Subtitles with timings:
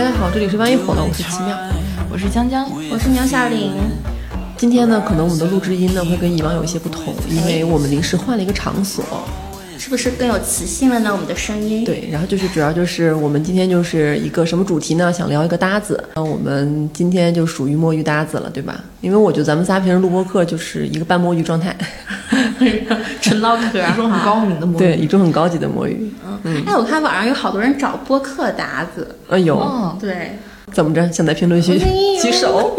[0.00, 1.54] 大家好，这里是万一火了，我是奇妙，
[2.10, 3.70] 我是江江，我是苗小玲。
[4.56, 9.04] 今天呢，可能我们的录制音呢会跟以往有一些不同，因为我们临时换了一个场所，
[9.76, 11.12] 是不是更有磁性了呢？
[11.12, 11.84] 我们的声音。
[11.84, 15.12] 对，然后就是主要就是我们今天就是一个什么主题呢？
[15.12, 18.82] 想聊一个搭子，那我们今天就属于摸鱼搭子了，对吧？
[19.02, 21.76] 因为我觉得咱们仨平时录播课就是一个半摸鱼状态，
[23.20, 26.12] 纯唠嗑，一种很高明的摸鱼，对，一种很高级的摸鱼。
[26.44, 30.38] 嗯，哎，我看网上有好多人找播客搭子，哎呦，哦，对，
[30.72, 31.10] 怎么着？
[31.12, 31.78] 想在评论区
[32.22, 32.76] 举手？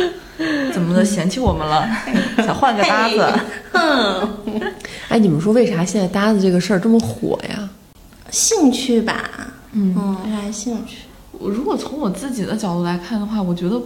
[0.72, 1.04] 怎么的？
[1.04, 1.88] 嫌弃我们了？
[2.38, 3.32] 想换个搭子？
[3.72, 4.28] 哼，
[5.08, 7.68] 哎，你们说为啥现在搭子这个事儿这么火呀？
[8.30, 9.30] 兴趣吧，
[9.72, 10.98] 嗯嗯，为啥兴趣？
[11.38, 13.80] 我如果从我自己的角度来看的话，我觉得，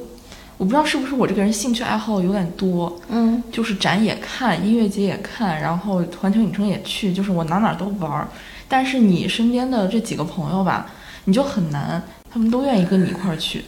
[0.58, 8.26] 我不知道是不是我这个人兴趣爱好有点多，嗯，就是展也看，音乐节也看，然后环球影城也去，就是我哪哪都玩儿。
[8.66, 10.90] 但是你身边的这几个朋友吧，
[11.26, 13.64] 你就很难，他们都愿意跟你一块儿去。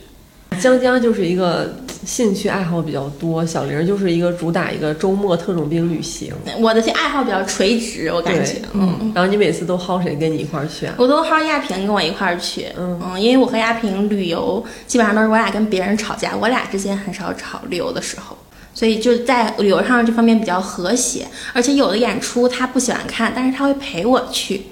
[0.58, 9.12] 江江就是一个兴趣爱好比较多，小玲就是一个主打一个周末特种兵旅行，我的这爱好比较垂直，我感觉，嗯。
[9.14, 10.94] 然后你每次都薅谁跟你一块儿去啊？
[10.96, 18.36] 我都薅亚萍跟我一块儿去，嗯因为我和亚萍旅游基本上都是我俩跟别人吵架，我俩之间很少吵旅游的时候，
[18.72, 21.26] 所以就在旅游上这方面比较和谐。
[21.52, 24.62] 而且有的演出他不喜欢看，但是他会陪我去，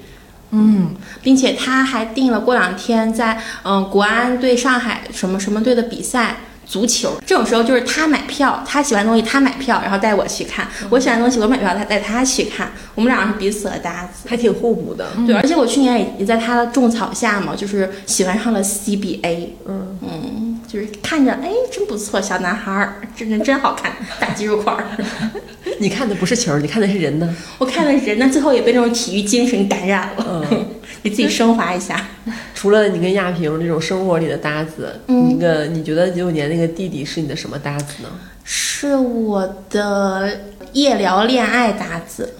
[0.52, 6.38] 嗯，并且他还定了过两天在嗯、呃国安对上海什么什么队的比赛。
[6.69, 12.70] 足球这种时候就是他买票，他喜欢的东西他买票，然后带我去看；我喜欢的东西我买票，他带他去看。
[12.94, 14.28] 我们俩是彼此的搭子。
[14.28, 15.06] 还挺互补的。
[15.27, 24.84] 对，而且我去年也也在他的种草下嘛，就是喜欢上了 CBA，嗯嗯，就是看着哎真不错，小男孩儿真人真好看， 大肌肉块儿。
[25.80, 27.34] 你看的不是球，你看的是人呢。
[27.58, 30.66] 我看的人呢，最后也被这种体育精神感染了，嗯，
[31.02, 32.06] 你自己升华一下。
[32.55, 38.09] 除了你跟亚萍这种生活里的搭子，嗯那个你觉得九九年那个弟弟是你的什么搭子呢？
[38.44, 40.41] 是我的
[40.72, 42.34] 夜聊恋爱搭子，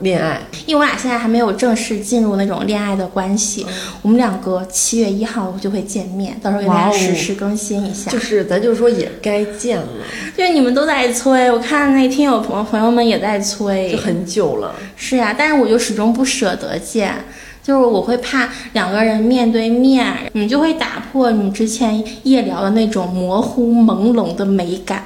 [0.00, 3.66] 恋爱，因为我俩现在还没有正式进入那种恋爱的关系，
[4.02, 8.10] 我们两个七月一号就会见面，到时候给大家实时更新一下。
[8.10, 9.88] 就是咱就说也该见了，
[10.36, 14.74] 因为你们都在催，我看那听友朋朋友们也在催，就很久了。
[14.96, 17.14] 是呀、但是我就始终不舍得见，
[17.62, 25.04] 就是我会怕两个人面对面，你就会打破你之前夜聊的那种模糊朦胧的美感。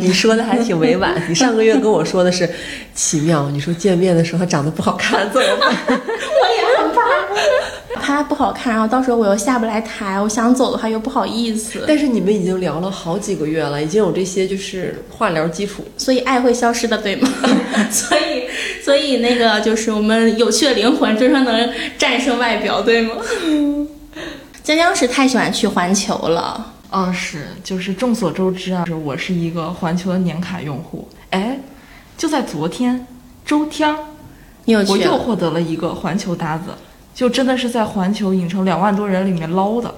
[0.00, 1.14] 你说的还挺委婉。
[1.28, 2.48] 你上个月跟我说的是
[2.94, 5.74] 奇妙，你说见面的时候他长得不好看怎么办？
[5.88, 7.00] 我也很怕，
[8.06, 15.84] 怕他不好看，然后到时候我又下不来台，我想走的话又不好意思，但是你们已经聊了好几个月了，已经有这些就是化疗基础。
[15.96, 17.28] 所以爱会消失的，对吗？
[17.90, 18.44] 所以，
[18.80, 21.68] 所以那个就是我们有趣的灵魂终究能
[21.98, 23.16] 战胜外表，对吗？
[24.62, 26.74] 江江是太喜欢去环球了。
[26.92, 31.08] 嗯，是，就是众所周知啊，就是我是一个环球的年卡用户。
[31.30, 31.58] 哎，
[32.16, 33.04] 就在昨天
[33.44, 33.98] 周天儿，
[34.64, 36.70] 你有去我又获得了一个环球搭子，
[37.16, 39.92] 就真的是在环球影城两万多人里面捞的，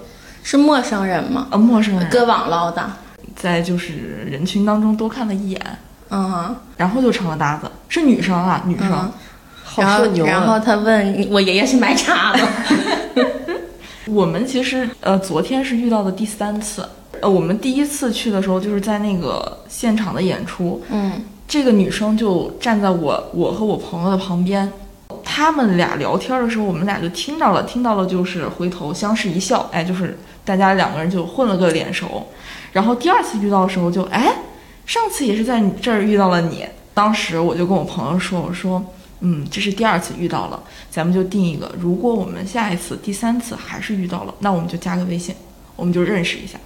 [0.44, 1.48] 是陌生人吗？
[1.50, 2.88] 呃，陌生人，搁网捞的。
[3.34, 5.60] 在就是人群当中多看了一眼，
[6.10, 8.88] 嗯，然后就成了搭子，是女生啊，女生。
[8.90, 9.12] 嗯
[9.70, 10.30] 好然后社牛啊！
[10.30, 12.40] 然后他问我爷爷是卖茶的，
[14.08, 16.88] 我们其实呃昨天是遇到的第三次，
[17.20, 21.20] 呃我们第一次去的时候就是在那个现场的演出，嗯。
[21.46, 24.70] 这个女生就站在我我和我朋友的旁边，
[25.30, 32.26] 他们俩聊天的时候，我们俩就听到了，听到了就是回头相视一笑，哎，就是大家两个人就混了个脸熟。
[32.72, 34.34] 然后第二次遇到的时候就，哎，
[34.86, 38.82] 上次也是在这儿遇到了你，当时我就跟我朋友说，我说，
[39.20, 40.58] 嗯，这是第二次遇到了，
[40.90, 45.34] 咱们就定一个，如果我们下一次第三次还是遇到了，那我们就加个微信，
[45.76, 46.58] 我们就认识一下。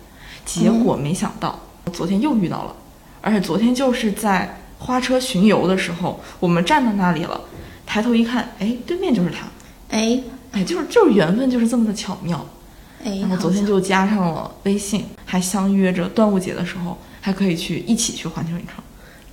[0.44, 1.58] 结果没想到，
[1.92, 2.76] 昨天又遇到了，
[3.20, 7.40] 而且昨天就是在花车巡游的时候，我们站在那里了，
[7.92, 9.46] 抬头一看，哎，对面就是他，
[9.90, 10.18] 哎
[10.52, 12.42] 哎，就是就是缘分就是这么的巧妙。
[13.04, 18.82] 哎，然后昨天就加上了微信，还相约着端午节的时候还可以去一起去环球影城。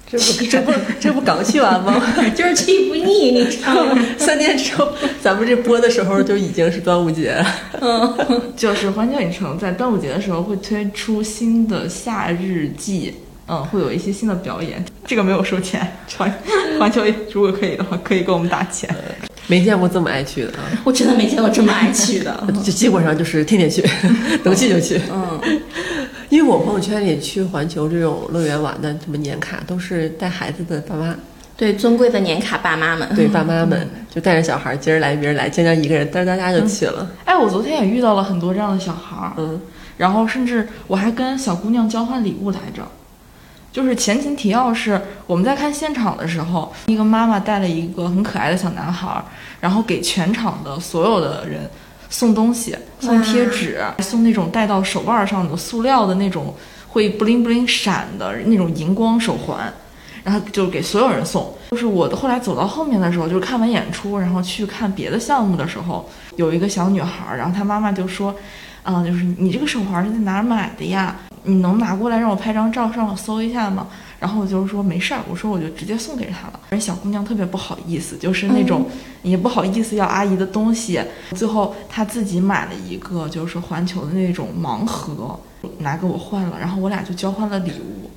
[0.06, 2.04] 这不这不这不刚去完吗？
[2.36, 3.98] 就是去不腻，你知道吗？
[4.18, 4.92] 三天之后，
[5.22, 7.46] 咱们这播的时候就已经是端午节了。
[7.80, 13.14] 嗯， 就是环球影城在端午节的时候会推出新的夏日季，
[13.50, 15.86] 嗯，会有一些新的表演，这个没有收钱。
[16.18, 16.32] 环
[16.80, 17.02] 环球
[17.32, 18.94] 如果可以的话，可以给我们打钱。
[19.48, 20.62] 没见过这么爱去的啊！
[20.84, 22.44] 我真的没见过这么爱去的。
[22.64, 23.84] 就基本上就是天天去，
[24.46, 25.02] 能去就去。
[25.12, 25.42] 嗯，
[26.30, 31.16] 因为我朋友圈里去环球这种乐园玩的什么年卡，都是带孩子的爸妈
[31.58, 37.10] 对尊贵的年卡爸妈们，对爸妈们就带着小孩，今儿来明儿来，将将一个人哒哒哒就去了。
[37.26, 39.60] 哎，我昨天也遇到了很多这样的小孩儿，嗯，
[39.98, 42.84] 然后甚至我还跟小姑娘交换礼物来着。
[43.72, 49.24] 就是前情提要是我们在看现场的时候，一个妈妈带了一个很可爱的小男孩儿，
[49.60, 51.70] 然后给全场的所有的人
[52.10, 56.56] 送东西，送贴纸，送那种戴到手腕上的塑料的那种
[56.88, 59.72] 会布灵布灵闪的那种荧光手环，
[60.24, 61.54] 然后就给所有人送。
[61.70, 68.36] 就是我后来走到后面的时候，就是看完演出，然后去看别的项目的时候，有一个小女孩儿，然后她妈妈就说，
[68.82, 71.16] 嗯，就是你这个手环是在哪儿买的呀？
[71.44, 73.88] 你能拿过来让我拍张照，上网搜一下吗？
[74.20, 76.60] 然后我就是说没事儿，我说我就直接送给她了。
[76.72, 78.86] 人小姑娘特别不好意思，就是那种
[79.22, 81.02] 也不好意思要阿姨的东西。
[81.36, 85.40] 最后她自己买了一个就是环球的那种盲盒，
[85.78, 88.10] 拿给我换了，然后我俩就交换了礼物。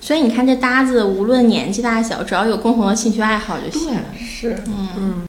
[0.00, 3.88] 所以你看这搭子，无论年纪大小，只要有共同的兴趣爱好就行。
[3.88, 5.26] 对，是，嗯嗯，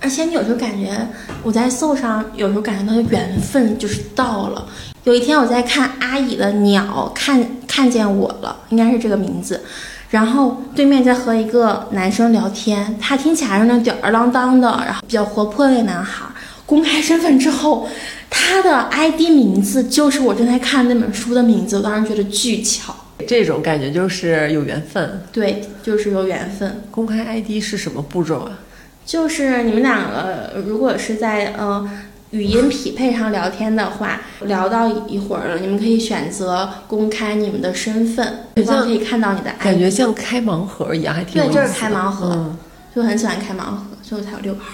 [0.00, 1.06] 而且你有时候感觉
[1.42, 4.66] 我在搜上，有时候感觉到缘分就是到了。
[5.04, 9.62] 有一天我在看阿姨的鸟，看看见我了，应该是这个名字。
[10.10, 16.26] 然后对面在和一个男生聊天，他听起来是那吊儿郎当的，然后比较活泼的男孩。
[16.66, 17.88] 公开身份之后，
[18.30, 22.94] 他的 ID 名字就是我正在看那本书的名字，我当时觉得巨巧。
[23.26, 25.22] 这种感觉就是有缘分。
[25.32, 26.84] 对，就是有缘分。
[26.90, 28.58] 公开 ID 是什么步骤啊？
[29.04, 31.88] 就是你们两个如果是在呃
[32.32, 39.52] 语音匹配上聊天的话，聊到一会儿了，你们可以选择公开你们的身份，对方可以看到你的。
[39.58, 42.58] 感觉像开盲盒一样，还挺有对，意思的就是开盲盒，嗯
[42.94, 44.70] 就很喜欢开盲盒，所以我才有六个号。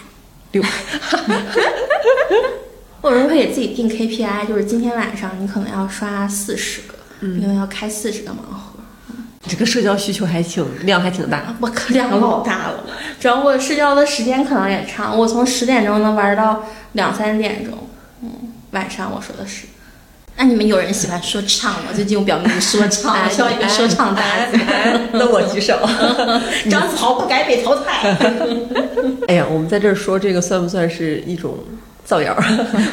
[0.52, 0.62] 六，
[3.00, 6.94] 我有时候会给自己定 KPI，就是今天晚上你可能要刷四十个，
[7.26, 8.78] 你可能要开四十个盲盒。
[9.49, 11.55] 这个社交需求还挺量还挺大。
[11.60, 12.84] 我可量老大了，
[13.19, 17.75] 主要我社交的时间可能也长，我从十点钟能玩到两三点钟。
[18.23, 18.31] 嗯，
[18.73, 19.67] 晚上我说的是。
[20.40, 21.90] 那你们有人喜欢说唱吗？
[21.94, 24.58] 最近我表妹说唱，需要一个说唱搭子。
[25.12, 25.76] 那我举手。
[26.70, 28.17] 张子豪不该被淘汰。
[29.26, 31.58] 哎呀，我们在这儿说这个算不算是一种
[32.05, 32.37] 造谣？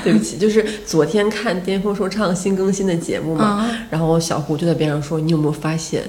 [0.04, 6.02] 对不起，就是昨天看巅峰说唱新更新的节目嘛，然后小胡就在边上说：“你有没有发现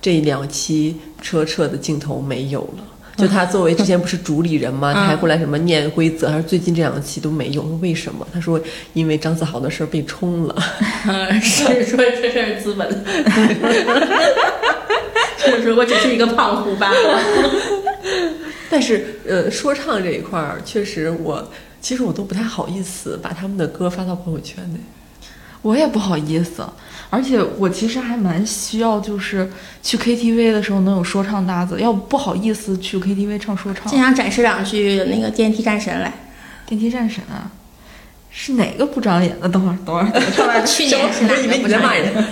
[0.00, 2.84] 这两期车澈的镜头没有了？”
[3.16, 4.92] 就他作为之前不是主理人吗？
[4.94, 7.62] 他还过来什么念规则，还是最近这两期都没有？
[7.80, 8.26] 为什么？
[8.32, 8.60] 他说
[8.94, 10.56] 因为张子豪的事儿被冲了。
[11.40, 12.88] 是说这事儿资本，
[15.44, 17.20] 就是说我只是一个胖虎罢了。
[18.70, 21.46] 但是呃，说唱这一块儿，确实我
[21.80, 24.80] 其实我都不太好意思把他们的歌发到朋友圈内。
[25.60, 26.66] 我也不好意思，
[27.14, 29.46] 而且我其实还蛮需要，就是
[29.82, 34.00] 去 KTV 的时候能有说唱搭子，要不不好意思去 KTV 唱说唱经。
[34.00, 36.10] 常展示两句那个电梯战神来，
[36.64, 37.50] 电梯战神啊，
[38.30, 39.46] 是哪个不长眼的？
[39.46, 40.66] 等会儿，等会儿，怎么唱来着？
[40.66, 42.10] 去年 是哪我以为个不是你在骂人。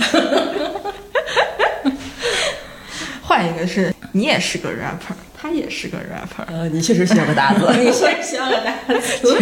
[3.21, 7.71] 换一个是你也是个 rapper，他也是个 rapper，呃，你确实需要个搭子。
[7.79, 9.37] 你确实需要个搭子。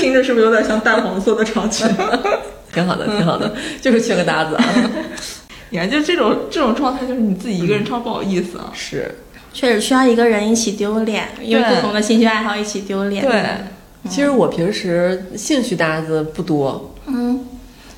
[0.00, 1.86] 听着是不是有点像淡黄色的长裙？
[2.74, 4.64] 挺好的，挺好的， 就是缺个搭子啊。
[5.70, 8.70] 你看，就这种这种状态，就是你自己一个人唱不好意思啊。
[8.74, 9.12] 是，
[9.52, 13.24] 确实需要一个人一起丢脸，因为对不同的兴趣爱好一起丢脸。
[13.24, 13.42] 对，
[14.10, 16.94] 其实我平时兴趣搭子不多。
[17.06, 17.44] 嗯，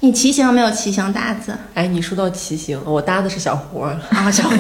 [0.01, 3.81] 你骑行没有骑行搭子哎，你说到骑行，我搭的是小胡。
[3.81, 4.57] 啊，小胡？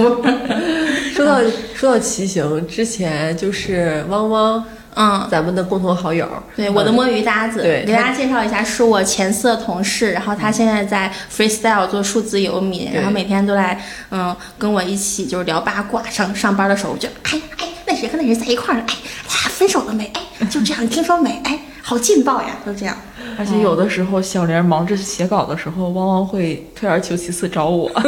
[1.15, 1.41] 说到
[1.75, 4.63] 说到骑行，之前就是汪汪，
[4.97, 6.27] 嗯，咱们的共同好友。
[6.57, 13.79] 对，我的摸鱼搭子，对给大家介绍一下，是我前司的同事，然后他现在在 freestyle 做数字游民，然后每天都来，
[14.11, 16.03] 嗯，跟我一起就是聊八卦。
[16.09, 18.85] 上上班的时候我就，哎哎，那谁和那谁在一块儿了？
[18.89, 18.95] 哎，
[19.29, 20.11] 他分手了没？
[20.15, 21.41] 哎，就这样，你听说没？
[21.45, 22.97] 哎，好劲爆呀，就这样。
[23.39, 27.91] 而且有的时候小莲忙着写稿的时候，汪汪会退而求其次找我。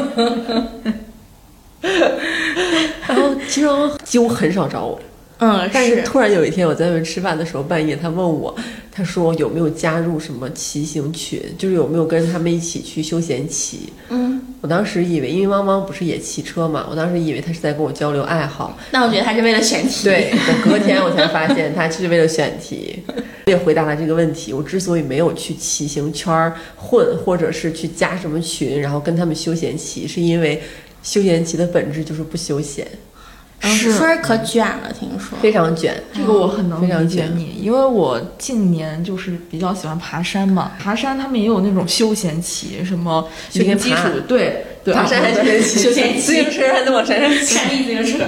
[3.06, 4.98] 然后其实乎很少找我，
[5.38, 8.54] 嗯，但是突然有一天我在外面吃饭的时候，半夜他问我，
[8.90, 13.92] 他说有没有加入什么骑行群，就是有没有跟他们一起去休闲骑。
[14.08, 18.76] 嗯，我当时以为，因为汪汪不是也骑车嘛，我当时以为他是在跟我交流爱好。
[18.90, 20.04] 那我觉得他是为了选题。
[20.04, 23.02] 对，等隔天我才发现他是为了选题。
[23.46, 24.52] 我 也回答了这个问题。
[24.52, 30.60] 我之所以没有去骑行圈儿混，或者是去加什么群，然后跟他们休闲骑，是因为
[31.02, 32.86] 休闲骑的本质就是不休闲，
[33.60, 35.36] 是说是可卷了，听说。
[35.40, 36.02] 非常卷。
[36.14, 47.54] 这个我很能理解你，因为我近年就是比较喜欢爬山嘛，爬山他们也有那种休闲骑，什么休闲爬零基础，对对，爬山还啊休闲骑，休闲 骑自行车还能往山上 骑。
[47.56, 48.24] 山地自行车。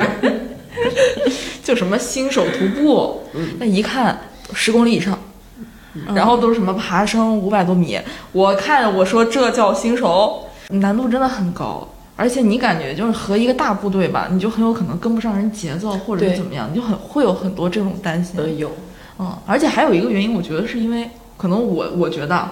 [1.62, 3.22] 就什么新手徒步，
[3.58, 4.18] 那一看
[4.54, 5.18] 十公里以上，
[6.14, 7.98] 然后都是什么爬升五百多米，
[8.32, 11.86] 我看我说这叫新手，难度真的很高。
[12.20, 18.38] 而且你感觉就是和一个大部队吧，你就很有可能跟不上人节奏，或者是怎么样，你就很会有很多这种担心。
[18.38, 18.70] 嗯，有，
[19.18, 21.08] 嗯，而且还有一个原因，我觉得是因为
[21.38, 22.50] 可能我我觉得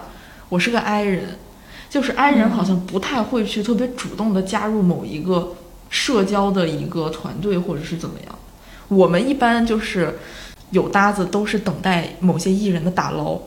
[0.49, 1.37] 我是个 I 人，
[1.91, 5.53] 就是 I 人好像不太会去特别主动的加入某一个
[5.91, 8.35] 社交的一个团队或者是怎么样。
[8.89, 10.19] 我们一般就是
[10.71, 13.39] 有搭子，都是等待某些艺人的打捞。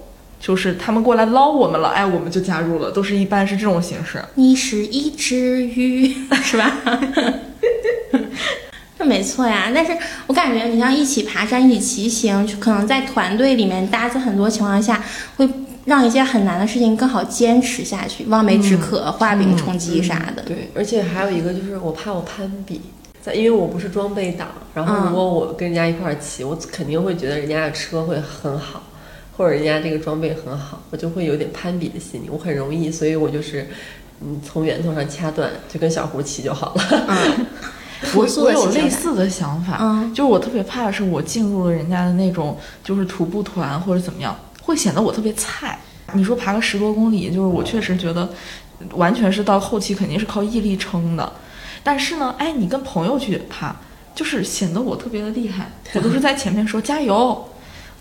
[0.42, 4.20] 就是他们过来捞我们了，哎，我们就加入了，都是一般是这种形式。
[4.34, 6.12] 你是一只鱼，
[6.44, 6.78] 是吧？
[8.98, 9.72] 这没错呀。
[9.74, 9.96] 但是
[10.26, 15.04] 我感觉，你像一起爬山、一起骑行，可能在团队里面搭子，很多情况下
[15.38, 15.48] 会
[15.86, 20.42] 让一些很难的事情更好坚持下去，望梅止渴、画饼充饥啥的。
[20.42, 22.82] 对，而且还有一个就是，我怕我攀比，
[23.22, 28.82] 在因为我不是装备党，然后如果我跟人家一块儿骑，我肯定会觉得人家的车会很好。
[29.42, 33.68] 或者人家这个装备很好，我就会有点攀比的心理，我很容易，所以我就是，
[34.20, 36.84] 嗯，从源头上掐断，就跟小胡骑就好了。
[37.08, 37.48] 嗯，
[38.14, 45.80] 我我有类似的想法，嗯，就是我特别怕的是我进入了人家的那种就是徒步团或者怎么样，会显得我特别菜。
[46.14, 48.30] 你说爬个十多公里，就是我确实觉得
[48.92, 51.34] 完全是到后期肯定是靠毅力撑的，
[51.84, 53.76] 但是呢，哎，你跟朋友去爬，
[54.14, 57.48] 就是显得我特别的厉害，我都是在前面说加油。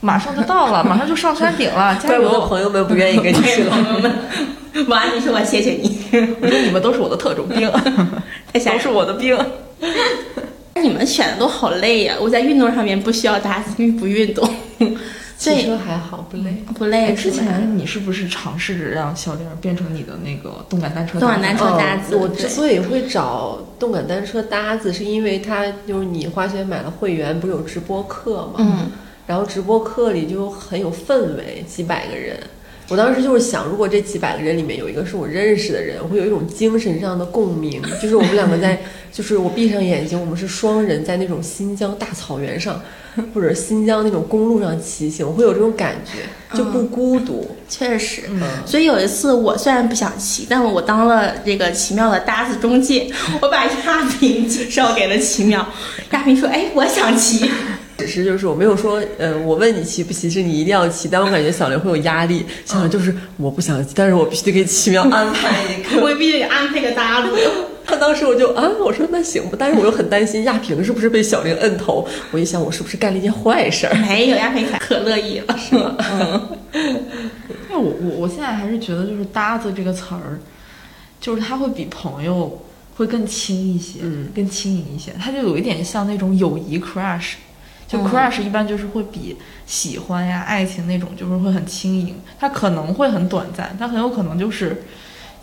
[0.00, 2.40] 马上就到了， 马上就上山顶了， 加油！
[2.46, 3.70] 朋友们不愿意跟你去了。
[3.70, 4.12] 朋友们，
[4.88, 6.00] 完，你说我谢谢你。
[6.40, 7.70] 我说你们都是我的特种兵，
[8.52, 9.38] 都是我的兵。
[10.82, 12.14] 你们选的都好累呀！
[12.18, 14.48] 我在运动上面不需要搭子，因为不运动。
[15.36, 17.14] 骑车还好，不累，不累。
[17.14, 21.18] 之前你是不是尝试着让小玲变成你的那个动感单车？
[21.20, 22.16] 动感单车搭子。
[22.16, 28.54] 我之所以会找动感单车搭子，是因为他就是你花钱买了会员，不是有直播课吗？
[28.58, 28.90] 嗯。
[29.30, 32.36] 然后直播课里就很有氛围，几百个人。
[32.88, 37.80] 我当时就是想，如果这几百个人里面有一个是我认识的人，我会有一种精神上的共鸣。
[38.02, 38.82] 就是我们两个在，
[39.12, 42.82] 就是我闭上眼睛，我们是双人在那种新疆大草原上，
[43.32, 47.56] 或者新疆那种公路上骑行，我会有这种感觉，就不孤独。
[47.68, 48.22] 确实，
[48.66, 53.08] 所以有一次我虽然不想骑，但我当了这个奇妙的搭子中介，
[53.40, 55.64] 我把亚萍介绍给了奇妙。
[56.10, 57.48] 亚萍说：“哎，我想骑。”
[58.00, 61.08] 只是就是我没有说，呃，我问你骑不骑，是你一定要骑。
[61.08, 67.28] 但我感觉小刘会有压力，小刘就是我不想骑，但是我必须得给奇妙安排一个，我必须得安排个搭子。
[67.84, 72.06] 他当时我就啊，我说那行吧，但是我又很担心亚萍是不是被小玲摁头。
[72.30, 73.94] 我一想，我是不是干了一件坏事儿？
[74.06, 75.96] 没有， 亚萍可乐意了，是吗？
[76.10, 76.48] 嗯。
[77.68, 80.38] 因为我我我现在还是觉得，就是搭子这个词儿，
[81.20, 82.62] 就是他会比朋友
[82.96, 85.12] 会更轻一些，嗯，更轻盈一些。
[85.18, 87.32] 他就有一点像那种友谊 crush。
[87.90, 94.84] 就 crush 一般就是会比喜欢呀、爱情那种就是会很轻盈，它可能会很短暂，它很有可能就是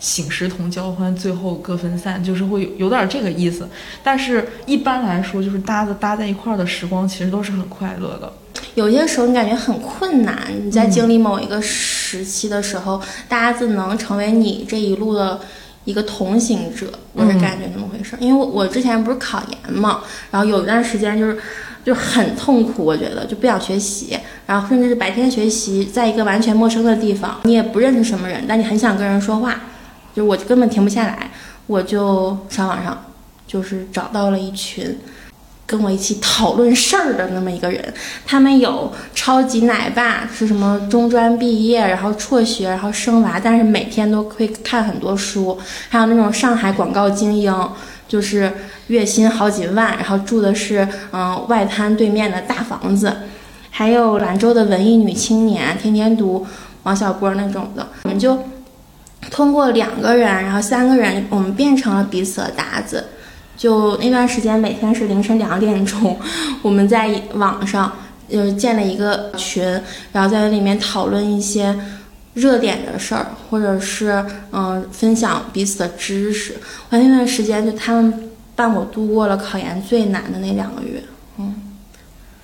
[0.00, 3.68] 醒时同交欢，最后各分散，就是会有有点这个意思。
[4.02, 8.32] 但是一般来说，就是搭子搭在一块儿的时光，其实都是很快乐的。
[8.74, 15.38] 有些时候你感觉很困难，你在经历某一个时期的时候，搭子能成为你这一路的
[15.84, 18.18] 一个同行者，我是感觉这么回事儿。
[18.20, 20.00] 因为我我之前不是考研嘛，
[20.30, 21.38] 然后有一段时间就是。
[21.88, 24.14] 就很痛苦，我觉得就不想学习，
[24.44, 29.58] 然后甚至是白天学习，在一个完全陌生的地方，你也不认识什么人，但你很想跟人说话，
[30.14, 31.30] 就我就根本停不下来，
[31.66, 33.06] 我就上网上，
[33.46, 34.98] 就是找到了一群
[35.64, 37.82] 跟我一起讨论事儿的那么一个人，
[38.26, 47.50] 他们有超级奶爸，是什么中专毕业，然后辍学，然后生娃，但是每天都会看很多书，还有那种上海广告精英。
[48.08, 48.50] 就是
[48.86, 53.14] 月薪好几万，然后住的是嗯外滩对面的大房子，
[53.70, 56.46] 还有兰州的文艺女青年，天天读
[56.84, 57.86] 王小波那种的。
[58.04, 58.38] 我们就
[59.30, 63.04] 通过两个人，然后三个人，我们变成了彼此的搭子。
[63.56, 66.18] 就那段时间，每天是凌晨两点钟，
[66.62, 67.92] 我们在网上
[68.28, 69.62] 就建了一个群，
[70.12, 71.78] 然后在里面讨论一些。
[72.34, 76.54] 热点的事儿，或者是嗯，分享彼此的知识。
[76.90, 81.02] 我那段时间就他们伴我度过了考研最难的那两个月。
[81.38, 81.54] 嗯，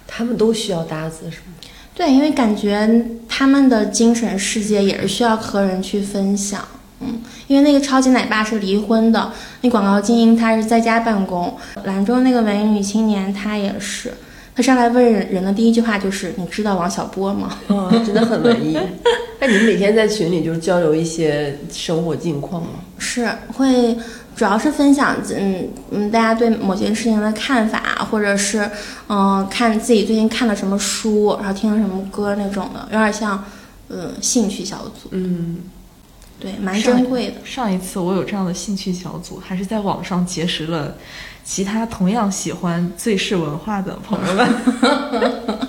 [0.07, 1.55] 他们都需要搭子是吗？
[1.95, 6.67] 对，因为感觉他们的精神世界也是需要和人去分享。
[7.01, 14.13] 嗯，因为那个超级奶爸是离婚的，那广告精英他是在家办公，兰州那个文艺女青年她也是。
[14.55, 17.59] 他上来问人的第一句话就是：“你知道王小波吗？”
[18.07, 18.79] 真的很文艺。
[19.41, 22.69] 那你们每天在群里就是交流一些生活近况吗？
[22.99, 23.95] 是会
[24.37, 28.71] 主要是分享嗯嗯大家对某件事情的看法，或者是
[29.09, 33.45] 嗯看自己最近看了什么书，然后听了什么歌那种的，有点像
[33.89, 35.09] 嗯兴趣小组。
[35.11, 35.59] 嗯，
[36.39, 37.35] 对，蛮珍贵的。
[37.45, 40.95] 上一次我有这样的兴趣小组，还是在网上结识了
[41.45, 45.69] 其他同样喜欢最是文化的朋友们。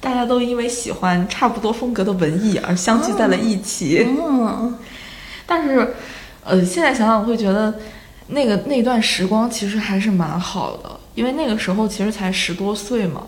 [0.00, 4.04] 大家都因为喜欢差不多风格的文艺而相聚在了一起。
[4.04, 4.76] 嗯，
[5.46, 5.94] 但是，
[6.42, 7.72] 呃，现在想想会觉得，
[8.26, 13.22] 那个那段时光其实还是蛮好的，因为那个时候其实才十多岁嘛，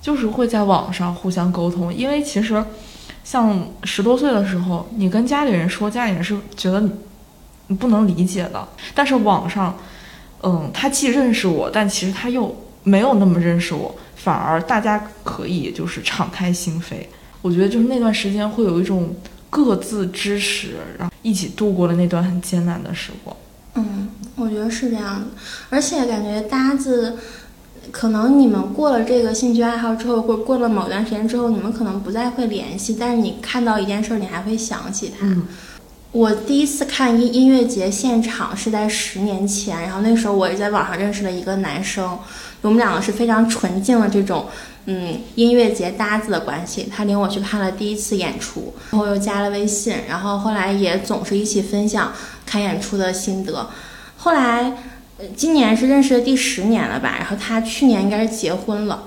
[0.00, 1.92] 就是会在网上互相沟通。
[1.92, 2.64] 因为其实，
[3.22, 6.82] 像十多岁的时候，你跟家里人说，家里人是觉得
[7.66, 8.66] 你不能理解的。
[8.94, 9.76] 但是网上，
[10.42, 13.94] 嗯，他既认识我，但其实他又没有那么认识我。
[14.14, 17.06] 反而大家可以就是敞开心扉，
[17.40, 19.14] 我觉得就是那段时间会有一种
[19.48, 23.34] 各自支持，然后一起度过了那段很艰难的时光。
[23.74, 25.26] 嗯，我觉得是这样的，
[25.70, 27.16] 而且感觉搭子，
[27.92, 35.26] 可能你们过了这个兴趣爱好之后，或者过了某段时间之后，你们可能不再会联系，但是你看到一件事，你还会想起他。
[36.10, 42.18] 我第一次看音音乐节现场是在十年前，然后那时候我也在网上认识了一个男生。
[42.62, 44.46] 我们两个是非常纯净的这种，
[44.86, 46.88] 嗯，音乐节搭子的关系。
[46.90, 52.10] 他领我去看了第一次演出，然后又加了微信，然后后来也总是一起分享
[52.46, 53.68] 看演出的心得。
[54.16, 54.72] 后来，
[55.36, 57.16] 今年是认识的第十年了吧？
[57.18, 59.04] 然后他去年应该是结婚了。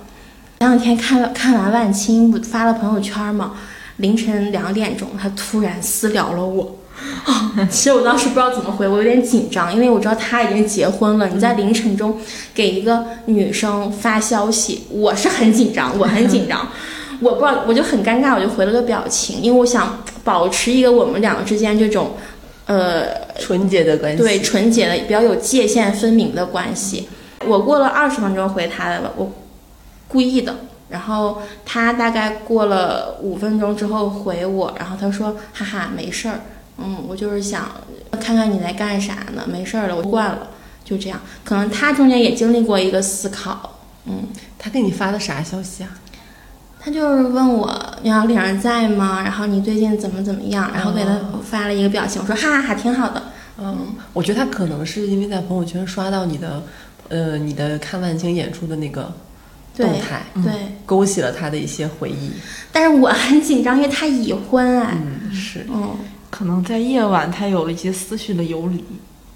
[0.60, 3.56] 前两天看了看完万青不发了朋友圈吗？
[3.98, 6.78] 凌晨两点钟，他突然私聊了我。
[7.26, 11.28] 啊， 其实我当时不知道怎么回，我有点紧张，因为我知道他已经结婚了。
[11.28, 12.18] 你在凌晨中
[12.54, 16.68] 给一个女生发消息，我是很紧张，我很紧张，
[17.22, 22.12] 我不知道，我就很尴尬，我就回了个表情，因为我想保持一个我们两个之间这种，
[22.66, 23.06] 呃，
[23.40, 27.10] 纯洁的关系，对，纯洁的比较有界限分明的关系。
[27.46, 29.32] 我过了二十分钟回他的了，我
[30.08, 30.56] 故意的。
[30.90, 36.42] 然后他大概过了五分钟之后回我，然后他说：“哈哈，没事儿。”
[36.84, 37.70] 嗯，我就是想
[38.20, 39.44] 看看你在干啥呢？
[39.48, 40.48] 没事儿了，我惯了，
[40.84, 41.20] 就这样。
[41.44, 43.80] 可能他中间也经历过一个思考。
[44.06, 44.24] 嗯，
[44.58, 45.90] 他给你发的啥消息啊？
[46.84, 49.22] 他就是问我你要领人在吗？
[49.22, 50.72] 然后你最近怎么怎么样？
[50.74, 53.22] 然后给他发了一个表情，我说哈哈哈，挺好的。
[53.60, 56.64] 嗯，我觉得他可能是因为在朋友圈刷到你的，
[57.10, 59.14] 呃，你的看万青演出的那个
[59.78, 60.52] 动态，对，
[60.84, 62.32] 勾起了他的一些回忆。
[62.72, 64.98] 但是我很紧张，因为他已婚哎。
[64.98, 65.96] 嗯，是，嗯。
[66.32, 68.84] 可能在夜晚，他有了一些思绪的游离。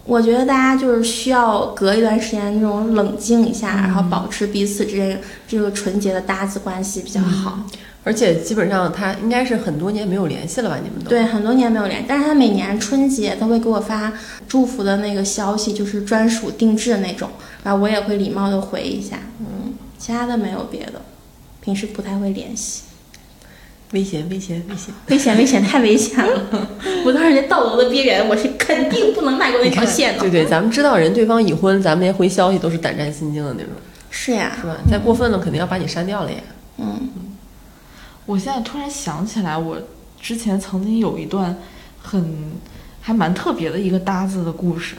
[0.06, 7.60] 我觉得大家就是需要隔一段时间那种冷静一下，然后保持彼此之间这个纯洁的搭子关系比较好。
[8.04, 10.78] 而且基本上他应该是很多年没有联系了吧？
[10.84, 12.06] 你们都对，很多年没有联系。
[12.08, 14.14] 但是他每年春节都会给我发
[14.48, 17.32] 祝福的那个消息，就是专属定制的那种，
[17.64, 19.18] 然后我也会礼貌的回一下。
[19.40, 21.02] 嗯，其他的没有别的，
[21.62, 22.84] 平时不太会联系。
[23.96, 24.28] 危险！
[24.30, 24.62] 危险！
[24.70, 24.94] 危险！
[25.08, 25.38] 危险！
[25.38, 25.64] 危险！
[25.64, 26.68] 太危险了！
[27.06, 30.20] 我当时在道德的边缘，我是肯定不能迈过那条线的。
[30.20, 33.72] 对对，咱们知道人对方已婚，咱们连回消息都是胆战心惊的那种。
[34.10, 34.76] 是呀，是吧？
[34.92, 36.38] 再过分了，肯定要把你删掉了呀。
[36.78, 37.10] 嗯。
[38.26, 39.78] 我现在突然想起来，我
[40.22, 41.56] 之前曾经有一段
[42.02, 42.52] 很
[43.00, 44.96] 还蛮特别的一个搭子的故事。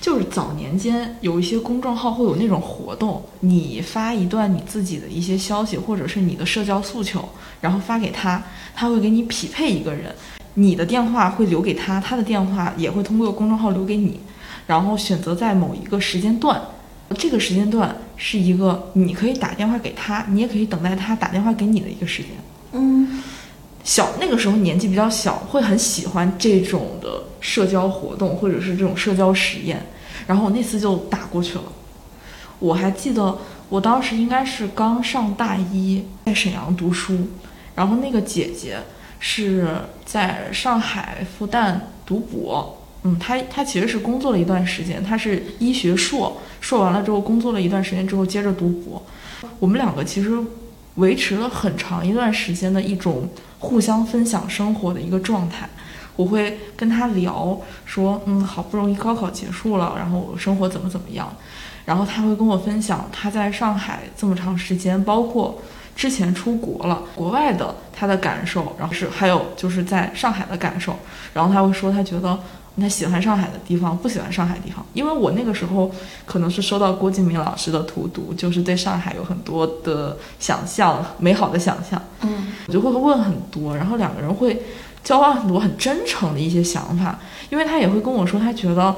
[0.00, 7.28] 就是早年间有一些公众号会有那种活动，你发一段你自己的一些消息，或者是你的社交诉求，
[7.60, 8.42] 然后发给他，
[8.74, 10.14] 他会给你匹配一个人，
[10.54, 14.18] 你的电话会留给他，他的电话也会通过公众号留给你，
[14.66, 16.58] 然后选择在某一个时间段，
[17.18, 22.30] 这个时间段是一个你可以打电话给他，你也可以等待他打电话给你的一个时间。
[22.72, 23.22] 嗯。
[23.90, 29.84] 小那个时候年纪比较小，会很喜欢这种的社交活动或者是这种社交实验，
[30.28, 31.64] 然后我那次就打过去了。
[32.60, 33.36] 我还记得
[33.68, 37.18] 我当时应该是刚上大一，在沈阳读书，
[37.74, 38.78] 然后那个姐姐
[39.18, 39.66] 是
[40.04, 41.74] 在上海复旦
[42.06, 49.02] 读博，嗯，她她其实是工作了一段时间，她是医学硕，硕完了之后工作了一段时间之后接着读博。
[49.58, 50.30] 我们两个其实
[51.00, 53.28] 维持了很长一段时间的一种。
[53.62, 55.68] 互相分享生活的一个状态，
[56.16, 61.30] 我会跟他聊说，嗯，好不容易高考结束了，然后生活怎么怎么样，
[61.84, 65.60] 然后他会跟我分享他在上海这么长时间，包括
[65.94, 70.96] 之前出国了，国外的他的感受，然后是还有就是在上海的感受，
[71.34, 72.40] 然后他会说他觉得。
[72.80, 75.90] 他喜欢上海的地方，不喜欢上海地方，因为我那个时候
[76.24, 82.00] 可能是收到郭敬明老师的荼毒，就是对上海有很多的想象，美好的想象。
[82.22, 84.62] 嗯，我就会问很多，然后两个人会
[85.04, 87.18] 交换很多很真诚的一些想法，
[87.50, 88.94] 因为他也会跟我说，他觉得，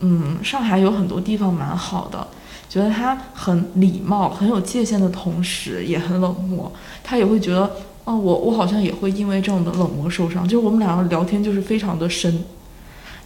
[0.00, 2.26] 嗯，上海有很多地方蛮好的，
[2.68, 6.70] 觉得他很礼貌、很有界限的同时，也很冷漠。
[7.04, 7.70] 他也会觉得，
[8.04, 10.46] 哦，我我好像也会因为这样的冷漠受伤。
[10.46, 12.42] 就是我们两个聊天就是非常的深，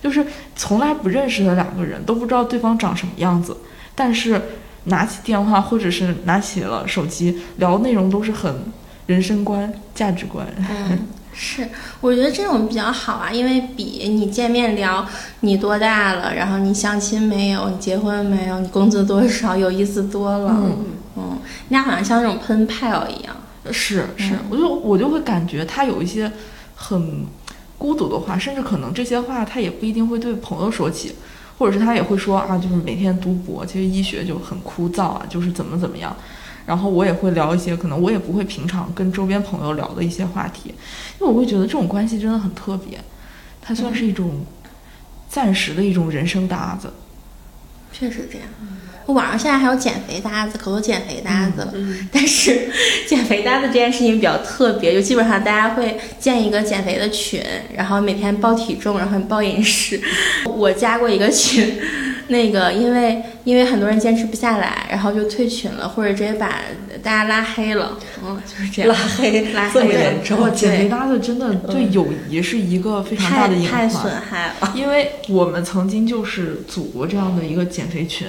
[0.03, 3.57] 就是从来不认识的两个人都不知道对方长什么样子，
[3.95, 4.41] 但是
[4.85, 8.55] 拿起电话或者是拿起了手机聊内容都是很
[9.07, 10.47] 人生观、价值观。
[10.59, 11.07] 嗯。
[11.39, 11.69] 是，
[12.01, 15.07] 我觉得这种比较好啊，因为比你见面聊
[15.41, 20.51] 你多大了，然后你相亲没有，你结婚没有，你工资多少，有意思多了。
[20.51, 20.87] 嗯
[21.19, 23.37] 嗯，那好像像那种喷炮一样。
[23.71, 26.33] 是是，我就我就会感觉他有一些
[26.75, 27.27] 很
[27.79, 31.15] 孤独的话，甚至可能这些话他也不一定会对朋友说起，
[31.59, 36.17] 或者是他也会说啊，就是每天读博，其实医学就很枯燥啊，就是怎么怎么样。
[36.67, 40.71] 然后我也会聊一些可能我也不会平常跟周边朋友聊的一些话题，
[41.21, 42.99] 因为我会觉得这种关系真的很特别，
[43.63, 44.45] 它算是一种
[45.29, 46.93] 暂时的一种人生搭子。
[47.93, 48.49] 确实这样，
[49.15, 51.75] 网上现在还有减肥搭子，可多减肥搭子了。
[52.13, 52.71] 但是
[53.07, 57.43] 减肥搭子这件事情比较特别，就基本上大家会建一个减肥的群，
[57.75, 60.01] 然后每天报体重，然后报饮食。
[60.45, 61.79] 我加过一个群。
[62.29, 66.61] 那个，因为因为很多人坚持不下来，然后就退群了，或者直接把
[67.01, 67.97] 大家拉黑了。
[68.21, 68.91] 嗯，就是这样。
[68.91, 69.81] 拉黑，拉黑。
[70.29, 73.89] 然后减肥搭子真的对友谊是一个非常大的隐患。
[73.89, 74.73] 太损害了。
[74.75, 78.27] 因为我们曾经就是组过这样的一个减肥群，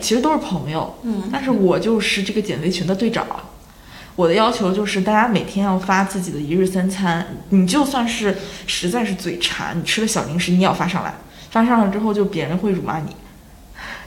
[0.00, 0.98] 其实都是朋友。
[1.02, 1.28] 嗯。
[1.30, 3.26] 但是我就是这个减肥群的队长，
[4.16, 8.36] 我的要求就是大家每天要发自己的一日三餐，你就算是
[8.66, 11.14] 实在是嘴馋，你吃的小零食你也要发上来，
[11.50, 13.14] 发上来之后就别人会辱骂你。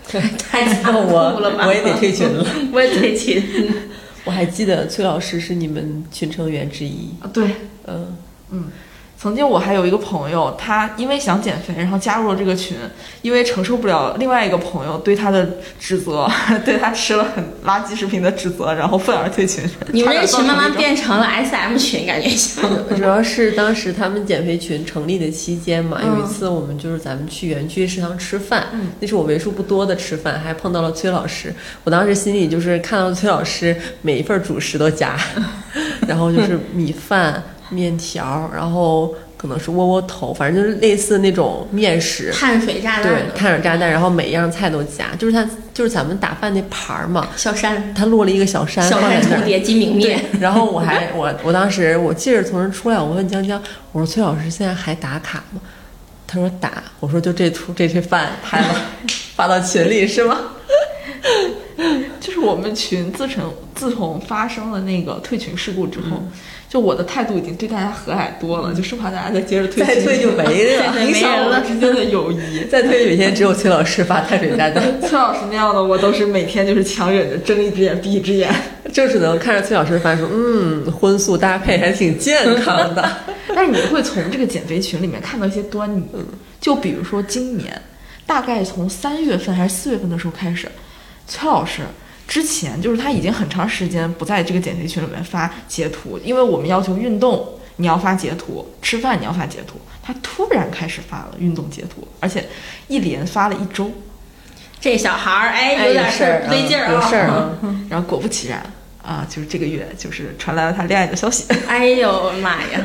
[0.05, 1.65] 太残酷了吧！
[1.65, 3.41] 我也得退群了， 我也退群。
[4.25, 7.55] 我还记得崔老师是你们群成员之一啊，对，
[7.87, 8.17] 嗯
[8.51, 8.65] 嗯。
[9.23, 12.75] 曾经我还有一个朋友，他因为想减肥，然后加入了这个群，
[13.21, 16.29] 因为承受不了另外一个朋友对他的指责，
[16.65, 19.63] 对他吃了很垃圾食品的指责，然后愤而退群。
[19.93, 22.69] 你们这群慢慢变成了 SM 群，感觉像。
[22.97, 28.67] 主要是当时他们减肥群成立的期间嘛，有一次我们就是咱们去园区食堂吃饭，
[28.99, 31.55] 那是我为数不多的吃饭，还碰到了崔老师。
[31.85, 35.17] 我当时心里就是看到崔老师每一份主食都加，
[36.05, 37.41] 然后就是米饭。
[37.73, 50.23] 面条，然后可能是窝窝头，反正就是类似那种面食，碳水炸弹，对，碳水炸弹，然后每一样菜都加，就是它就是咱们打饭那盘儿嘛，小山，它落了一个小山，小山重叠鸡鸣面。
[50.39, 55.59] 然后我还 我我当时我记着从那出来，我问江江，我说崔老师现在还打卡吗？
[56.25, 58.75] 他说打，我说就这图这这饭拍了，
[59.35, 60.37] 发到群里是吗？
[62.19, 66.23] 就是我们群自从自从发生了那个退群事故之后。
[66.69, 72.65] 就我的态度已经对大家和蔼多了，就生怕大家再接着退，再退就没了， 影响我们之间的友谊。
[72.67, 78.51] 再退每天只有崔老师发碳水炸弹， 崔老师那样的我都是每天就是强忍着睁一只眼闭一只眼，
[78.91, 83.07] 就只能看着崔老师发说，嗯，荤素搭配还挺健康的。
[83.49, 86.03] 但是你会从这个减肥群里面看到一些端倪，
[86.59, 87.79] 就比如说今年，
[88.25, 90.67] 大概从三月份还是四月份的时候开始，
[91.27, 91.81] 崔老师。
[92.25, 99.75] 之前就是他已经很长时间不在这个减肥群里面发截图，因为我们要求运动你要发截图，吃饭你要发截图。
[100.01, 102.47] 他突然开始发了运动截图，而且
[102.87, 103.91] 一连发了一周。
[104.79, 106.91] 这小孩儿哎，有点事儿，不对劲儿啊。
[106.93, 107.53] 有事儿。
[107.89, 108.65] 然后果不其然
[109.03, 111.45] 啊，就是这个月就是传来了他恋爱的消息。
[111.67, 112.81] 哎呦妈呀，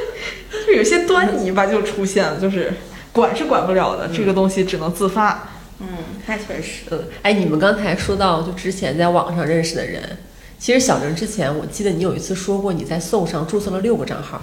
[0.66, 2.72] 就有些端倪吧，就出现了，就是
[3.12, 5.48] 管是管不了的，这个东西只能自发。
[5.80, 5.86] 嗯，
[6.26, 6.84] 那确实。
[6.90, 10.18] 嗯，哎，你们刚才说到，就之前在网上认识的人，
[10.58, 14.40] 其实小玲之前，我记得你有一次说过，你在 Soul 上注册了六个账号，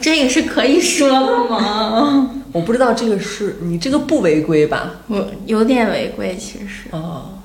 [0.00, 2.42] 这个是可以说的吗？
[2.52, 4.96] 我不知道这个是你这个不违规吧？
[5.08, 6.88] 我有点违规，其实。
[6.90, 7.37] 哦。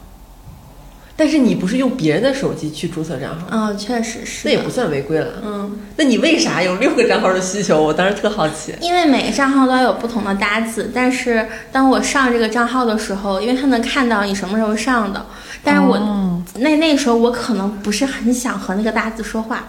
[1.15, 3.45] 但是你不是用别人的手机去注册账号？
[3.51, 4.47] 嗯，确实是。
[4.47, 5.33] 那也不算违规了。
[5.45, 7.79] 嗯，那你为啥有六个账号的需求？
[7.81, 8.73] 我当时特好奇。
[8.81, 15.23] 因为每个账号都要有不同的搭子，但是当我上这个账号的时候，因为他能看到你什么时候上的，
[15.63, 19.67] 但是我那那时候我可能不是很想和那个搭子说话，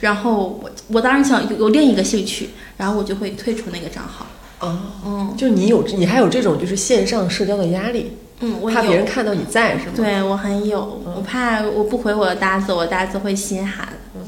[0.00, 2.48] 然后我我当时想有有另一个兴趣，
[2.78, 4.26] 然后我就会退出那个账号。
[4.60, 8.10] 哦，嗯，就你有你还有这种就是线上社交的压力。
[8.40, 9.92] 嗯，我怕别人看到你在是吗？
[9.96, 13.88] 对我很有，我怕我不回我的搭子，我搭子会心寒。
[14.14, 14.20] 嗯，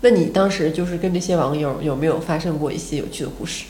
[0.00, 3.64] 那你当时就是跟这些网友有没有发生过一些有趣的故事？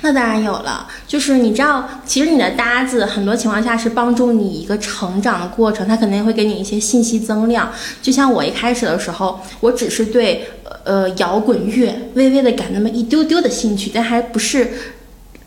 [0.00, 7.72] 那当然有了，就是你知道，其实你的搭子很多情况下是帮助你一个成长的过程，他肯定会给你一些信息增量。
[8.00, 10.46] 就像我一开始的时候，我只是对
[10.84, 14.70] 呃摇滚乐微微的感那么一丢丢的兴趣，但还不是。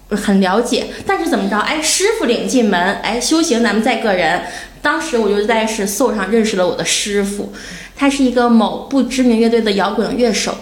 [0.10, 0.88] 很了解。
[1.06, 1.58] 但是怎么着？
[1.58, 4.44] 哎，师傅领进门，哎，修行咱们在个人。
[4.82, 7.52] 当时我就在是 Soul 上认识了我的师傅，
[7.96, 10.56] 他是一个某不知名乐队的摇滚乐手，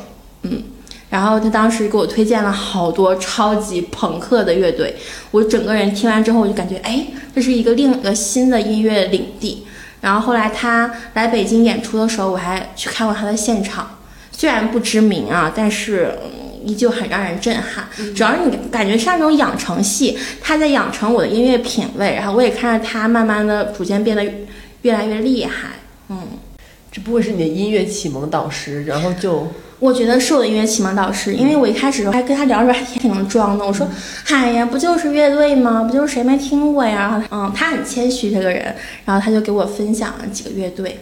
[0.43, 0.63] 嗯。
[1.07, 4.95] 然后他当时给我推荐了好多超级朋克的乐队，
[5.31, 9.65] 我整个人听完之后，我就感觉，哎，这是一个另一个新的音乐领地。
[10.01, 13.99] 然后后来他来北京演出的时候，我还去看过他的现场，
[14.31, 16.17] 虽然不知名啊，但是
[16.65, 17.87] 依旧很让人震撼。
[18.13, 24.25] 主要是你感觉像那种养成系，他在养成我的音乐品味，然后我也看着他慢慢的逐渐变得
[24.81, 25.69] 越来越厉害。
[26.09, 26.19] 嗯，
[26.91, 28.83] 这不会是你的音乐启蒙导师？
[28.85, 29.47] 然后就。
[29.77, 33.63] 我觉得是我的音乐启蒙导师，因为我一开始还跟他聊的时候还挺能装的。
[33.63, 33.85] 我说
[34.23, 35.83] ：“嗨呀，不就是乐队吗？
[35.83, 38.73] 不就是谁没听过呀？”然后，嗯，他很谦虚这个人，
[39.03, 40.97] 然后他就给我分享了几个乐队，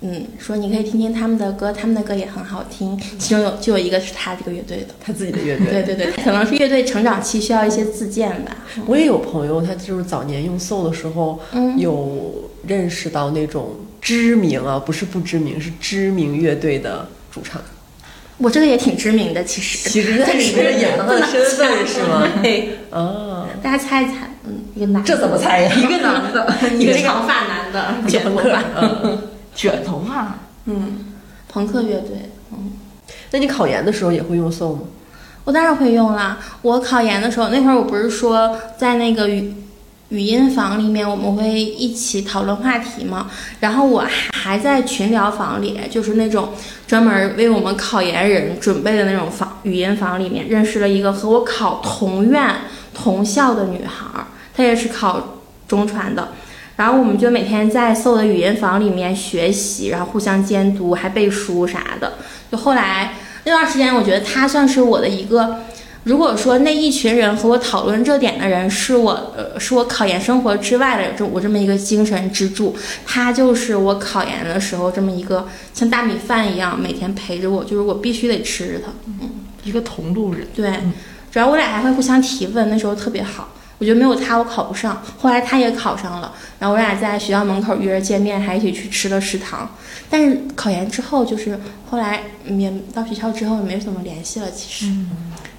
[0.00, 2.96] 嗯，说你可以听听他们的歌，他们的歌也很好听。
[3.18, 5.66] 其中有就有一个是他这个乐队的，他自己的乐队。
[5.66, 8.56] 对对对，可能是乐队成长期需要一些自荐吧。
[8.86, 11.40] 我也有朋友，他就是早年用 Soul 的时候，
[11.76, 17.60] 有认识到那种知名啊，不是不知名，是知名乐队的主唱。
[18.36, 19.88] 我这个也挺知名的，其实。
[19.88, 22.22] 其实在里面演的身份是吗？
[22.40, 22.78] 对。
[22.90, 23.46] 哦。
[23.60, 25.02] 大家猜一猜，嗯，一个男。
[25.02, 25.74] 这怎么猜呀？
[25.74, 26.46] 一个男的，
[26.78, 28.62] 一个长发男的， 卷头发。
[29.58, 30.38] 卷头发。
[30.66, 31.14] 嗯，
[31.48, 32.30] 朋克乐队。
[32.52, 32.74] 嗯。
[33.32, 34.82] 那你考研的时候也会用 Soul 吗？
[35.42, 36.38] 我当然会用啦。
[36.62, 39.52] 我考研的时候，那会儿我不是说在那个语
[40.10, 43.28] 语音房里面，我们会一起讨论话题嘛。
[43.58, 46.50] 然后我还在群聊房里，就是那种。
[46.86, 52.62] 专门为我们考研人准备的那种房语音房里面，认识了一个和我考同院
[52.94, 54.06] 同校的女孩，
[54.54, 56.28] 她也是考中传的。
[56.78, 62.12] 然后我们就每天在搜的语音房里面学习，然后互相监督，还背书啥的。
[62.52, 63.14] 就后来
[63.44, 65.56] 那段时间，我觉得他算是我的一个。
[66.04, 79.28] 如果说那一群人和我讨论这点的人是我，呃，是我考研生活之外的这我这么一个精神支柱，他就是我考研的时候这么一个像大米饭一样每天陪着我，就是我必须得吃着它，嗯，
[79.64, 80.46] 一个同路人。
[80.54, 80.70] 对，
[81.30, 83.48] 主要我俩还会互相提问，那时候特别好。
[83.78, 89.70] 我觉得没有他我考不上，后来他也考上了，然后我俩在学校门口约着见面，还一起去吃了食堂。
[90.10, 94.92] 但是考研之后，就是后来也到学校之后也没怎么联系了，其实。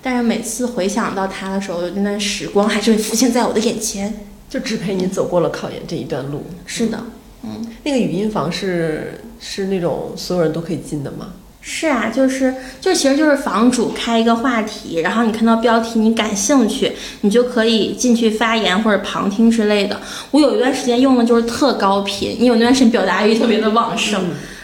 [0.01, 4.13] 但是每次回想到他的时候，那段时光还是会浮现在我的眼前，
[4.49, 6.43] 就只陪你走过了考研这一段路。
[6.65, 7.03] 是的，
[7.43, 11.33] 嗯，那个语音房是是那种所有人都可以进的吗？
[11.71, 12.51] 是啊，就是
[12.81, 20.01] 就其实就是房主开一个话题，然后你看到标题你感兴趣，你就可以进去发言或者旁听之类的。
[20.31, 24.19] 我有一段时间用的就是特高频，因为我那段时间表达欲特别的旺盛。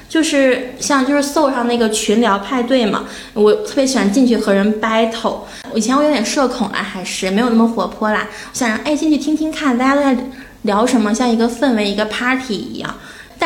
[0.09, 5.41] 就是像就是 Soul 上那个群聊派对嘛，我特别喜欢进去和人 battle。
[5.75, 8.27] 以前我有点社恐啦，还是没有那么活泼啦。
[8.51, 10.17] 我想着哎进去听听看，大家都在
[10.63, 12.95] 聊什么，像一个氛围一个 party 一样。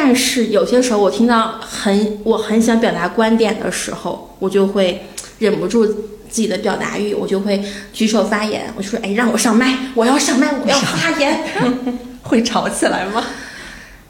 [0.01, 5.03] 但是有些时候我听到很我很想表达观点的时候，我就会
[5.39, 5.95] 忍不住自
[6.29, 8.71] 己的表达欲，我就会举手发言。
[8.77, 11.37] 我就说哎让我上麦，我要上麦，我要发言。
[12.23, 13.25] 会吵起来吗？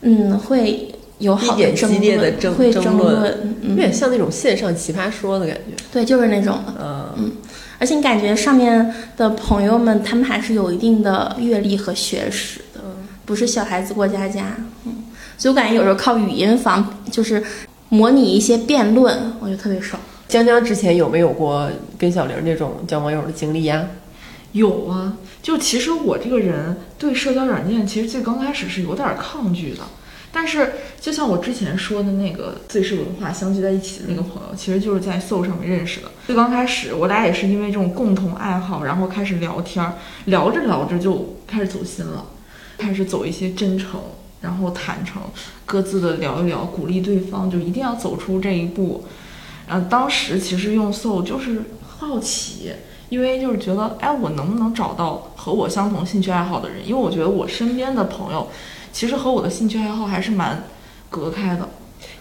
[0.02, 0.94] 嗯，会。
[1.18, 5.76] 有好点激烈的争会争论，有点像那种线上奇葩说的感觉。
[5.92, 6.58] 对，就是那种。
[6.80, 7.32] 嗯嗯，
[7.78, 12.80] 而且你感觉上面的朋友们，他们还是有一定的阅历和学识的，
[13.26, 14.56] 不是小孩子过家家。
[14.86, 14.99] 嗯，
[15.40, 17.42] 所以我感觉有时候靠语音房就是
[17.88, 20.00] 模拟一些辩论，我觉得特别爽。
[20.28, 23.88] 江江之前有没有过跟小玲这种交网友的经历呀？
[24.52, 29.84] 有啊，就其实我这个人对社交软件其实最刚开始是有点抗拒的。
[30.32, 36.12] 但是，就像我之前说的那个最是文化相聚在一起的那个朋友，其实就是在 Soul 上面认识的。
[36.28, 39.94] 最刚开始，我俩也是因为这种共同爱好，然后开始聊天，
[40.26, 42.26] 聊着聊着就开始走心了，
[42.78, 44.00] 开始走一些真诚，
[44.42, 45.22] 然后坦诚，
[45.66, 49.04] 各自的聊一聊，鼓励对方，就一定要走出这一步。
[49.68, 52.72] 然后当时其实用 Soul 就是好奇，
[53.10, 56.88] 因为就是觉得，哎，我能不能找到和我相同兴趣爱好的人？
[56.88, 58.48] 因为我觉得我身边的朋友。
[58.92, 60.64] 其实和我的兴趣爱好还是蛮
[61.12, 61.70] 隔开的，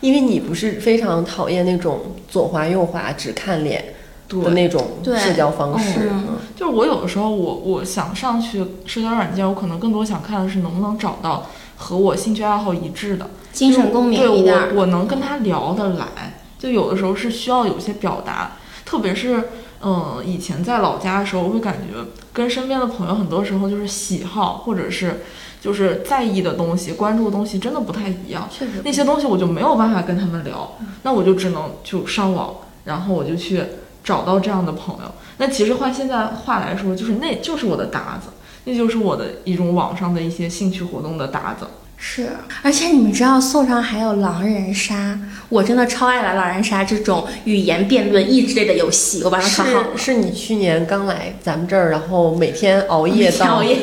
[0.01, 3.95] 因为你不是非常讨厌那种左滑右滑只看脸
[4.29, 6.11] 的那种社交方式。
[6.55, 11.47] 就是我有的时候，我我想上去社交软件，我可能更多想看的是能不能找到
[11.79, 14.75] 和我兴趣爱好一致的精神共鸣一点。
[14.75, 19.49] 我我能跟他聊得来，就有的时候是需要有些表达，特别是
[19.81, 25.23] 嗯，以前在老家的时候，我会感觉跟身边的朋友很多时候就是喜好或者是。
[25.61, 33.61] 就是在意的东西、关注的东西真的不太一样，确实那些东西我就没有办法跟他们聊，那我就只能就上网，然后我就去
[34.05, 35.11] 找到这样的朋友。
[35.39, 38.29] 那其实换现在话来说，就是那就是我的搭子，
[38.71, 41.67] 那就是我的一种网上的一些兴趣活动的搭子。
[41.97, 42.29] 是，
[42.63, 49.87] 而且你们知道宋上还有狼人杀，我真的超爱玩狼人杀这种语言辩论益智类的游戏，我玩了可好了。
[49.97, 53.79] 是是你去年刚来咱们这儿，然后每天熬夜到熬夜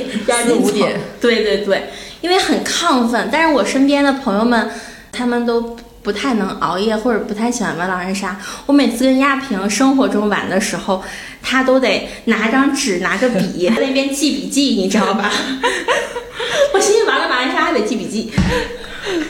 [0.45, 1.89] 四五点，对对对，
[2.21, 3.27] 因为很亢奋。
[3.31, 4.69] 但是我身边的朋友们，
[5.11, 8.39] 他们都不太能熬夜，或者不太喜欢玩狼人杀。
[8.67, 11.03] 我每次跟亚萍生活中玩的时候，
[11.41, 15.31] 他都得拿张纸，拿个笔在那边记笔记，你知道吧？
[16.75, 18.31] 我寻思玩个狼人杀还得记笔记，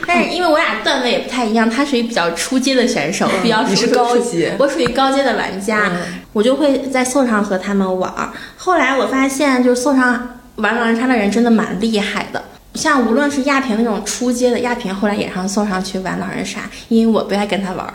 [0.06, 5.90] 但是因为我俩段位也不太一样，他属于比较初阶的选手，比较你是高级， 我属于高阶的玩家，
[6.34, 8.12] 我就会在搜上和他们玩。
[8.58, 12.44] 后来我发现，就是搜上玩狼人杀的人真的蛮厉害的，
[12.76, 17.88] 像无论是亚萍那种初阶的，亚萍后来也上送上去玩狼人杀，因为我不爱跟他玩。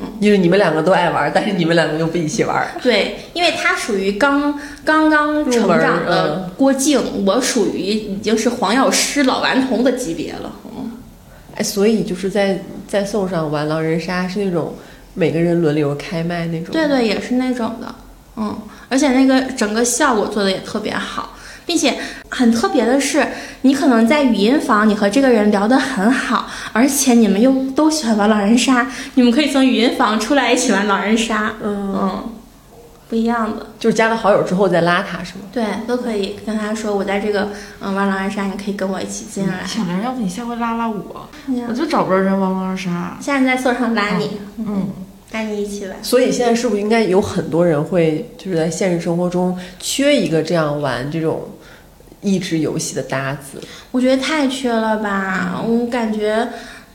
[0.00, 2.68] 嗯因为你们两个都爱玩，但是你们两个又不一起玩。
[2.80, 10.52] 对，因为他属于刚刚刚成长的郭靖，我属于已经是黄药师老顽童的级别了。
[10.66, 10.92] 嗯，
[11.56, 14.72] 哎，所以就是在在送上玩狼人杀是那种
[15.14, 16.72] 每个人轮流开麦那种。
[16.72, 17.92] 对对，也是那种的。
[18.36, 18.56] 嗯，
[18.88, 21.36] 而且那个整个效果做的也特别好。
[21.68, 21.98] 并且
[22.30, 23.28] 很特别的是，
[23.60, 31.52] 你可能在语音房，你和这个人聊得很好，而且你们又都喜欢玩狼人杀，你们可以从语音房出来一起玩狼人杀。
[31.62, 32.24] 嗯嗯，
[33.10, 35.42] 不一样的，就是加了好友之后再拉他是吗？
[35.52, 37.50] 对，都可以跟他说我在这个
[37.80, 39.62] 嗯玩狼人杀，你可以跟我一起进来。
[39.66, 41.28] 小玲，要不你下回拉拉我，
[41.68, 43.18] 我就找不着人玩狼人杀。
[43.20, 44.88] 现在在搜上拉你，嗯。
[45.30, 51.42] 带你一起玩，所以现在是不是应该有很多人会就是在现实生活中缺一个这样玩这种
[52.20, 53.60] 益智游戏的搭子？
[53.90, 55.62] 我觉得太缺了吧！
[55.64, 56.48] 我感觉，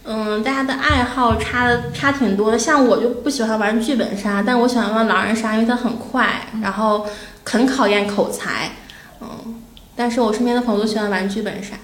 [0.04, 2.58] 嗯，大家的爱好差的差挺多的。
[2.60, 7.06] 像我就不喜欢玩剧本杀，但我喜欢玩狼人杀，因为它很快，然后
[7.44, 8.72] 很考验口才。
[9.22, 9.62] 嗯，
[9.96, 11.76] 但是我身边的朋友都喜欢玩剧本杀。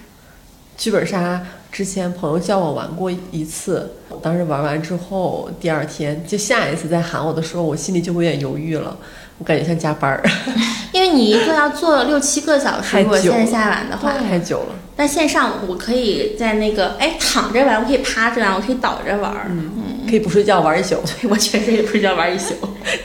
[0.77, 8.97] 剧本杀之前朋友叫我玩过一次，当时玩完之后，第二天就下一次再喊我的时候，我心里就会有点犹豫了，
[9.39, 10.23] 我感觉像加班儿。
[10.91, 14.75] 因为你一个要做六七个小时，如果线下玩的话，太久了。
[14.95, 21.01] 但线上我可以在那个哎躺着玩，我可以趴着玩，我可以倒着玩，嗯，可以不睡觉玩一宿。
[21.29, 22.53] 我确实也不睡觉玩一宿。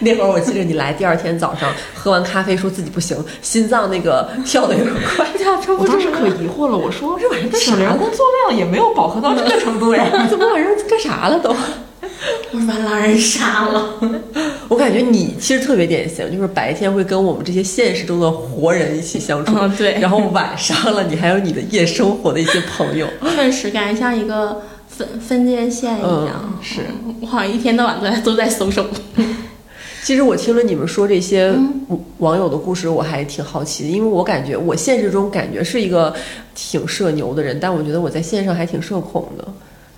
[0.00, 5.92] 那会儿我记得你来第二天早上喝完咖啡，说自己不行，心脏那个跳的有点快，跳撑不住。
[5.92, 11.54] 我当时可疑惑了，我说这玩意儿小玲工作量也没有饱和到这个程度呀，怎么晚上干啥了都？
[12.52, 13.94] 我把狼人杀了。
[14.68, 19.94] 我感觉你其实特别典型，就是白天会跟我们这些现实中的活人一起相处，对。
[20.00, 23.06] 然后晚上了，你还有你的夜生活的一些朋友，
[23.36, 26.58] 确实感觉像一个分分界线一样。
[26.62, 26.80] 是，
[27.20, 28.86] 我好像一天到晚都在都在搜手。
[30.02, 31.50] 其实我听了你们说这些
[32.18, 36.14] 网友的故事，我还挺好奇的，因为我感觉我现实中感觉是一个
[36.54, 39.46] 挺社牛的人，但我觉得我在线上还挺社恐的，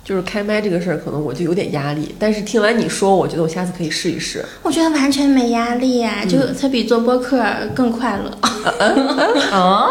[0.07, 2.15] 就是开麦这个事儿，可能我就有点压力。
[2.17, 4.41] 但是听完你说，我觉得我下次可以试一试。
[4.63, 7.43] 我觉得完全没压力呀，就它比做播客
[7.75, 8.31] 更快乐。
[9.51, 9.89] 啊，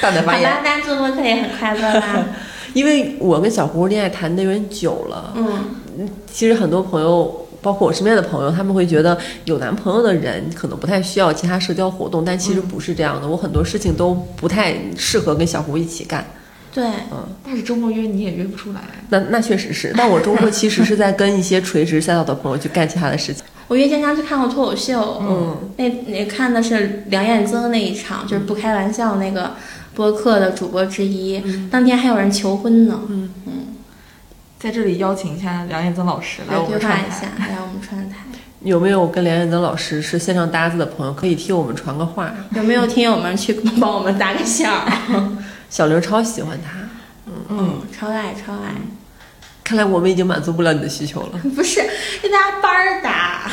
[0.00, 0.48] 大胆发言。
[0.50, 2.24] 好吧，但做播客也很快乐啦。
[2.72, 7.46] 因为我跟小胡恋爱谈的有点久了，嗯，其实很多朋友。
[7.62, 13.28] 包括我身边的朋友，他们会觉得有男朋友的人可能不太需要其他社交活动，但其实不是这样的。
[13.28, 16.24] 我很多事情都不太适合跟小胡一起干。
[16.72, 18.80] 对，嗯，但是周末约你也约不出来。
[19.08, 23.44] 那那确实是，但我周末其实是在跟一些垂直赛道的朋友去干其他的事情。
[23.66, 29.52] 我约江江去看过脱口秀，嗯，那那看的是梁彦增那一场，就是不开玩笑那个
[29.94, 33.00] 播客的主播之一，当天还有人求婚呢。
[33.08, 33.52] 嗯嗯。
[34.58, 38.16] 在这里邀请一下梁彦增老师来我们串台，来我们串台。
[38.62, 42.30] 有没有跟梁彦增老师是线上搭子的朋友可以替我们传个话？
[42.54, 44.86] 有没有听友们去帮我们搭个线儿？
[45.70, 46.80] 小刘超喜欢他，
[47.26, 48.74] 嗯嗯，超爱超爱。
[49.62, 51.38] 看来我们已经满足不了你的需求了。
[51.54, 51.80] 不是，
[52.20, 53.48] 跟大家班儿打。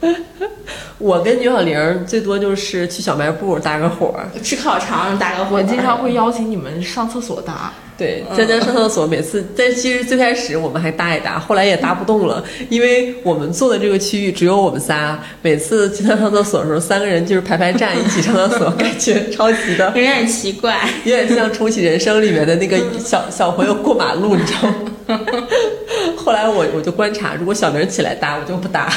[0.98, 5.56] 我跟牛小玲最多就是去小卖部搭个伙儿，吃烤肠搭个伙。
[5.56, 7.72] 我经常会邀请你们上厕所搭。
[8.00, 24.74] 对，江江上厕所，每次但其实最开始我们还搭一搭，后来也搭不动了，因为我们坐的这个区域只有我们仨，每次经常上厕所的时候，三个人就是排排站一起上厕所， 感觉超级的，有点奇怪，有点像重启人生里面的那个小小朋友过马路，你知道吗？
[26.18, 28.88] 后来我我就观察，如果小明起来搭，我就不搭，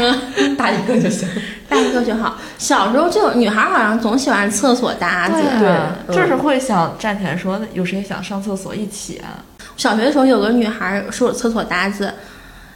[0.58, 1.26] 搭一个就行，
[1.68, 2.36] 搭一个就好。
[2.58, 5.42] 小时候就女孩好像总喜欢厕所搭子，
[6.06, 8.58] 对，就是会想站起来说有谁想上厕。
[8.58, 9.38] 所一起啊！
[9.76, 12.12] 小学的时候有个女孩是我厕所搭子，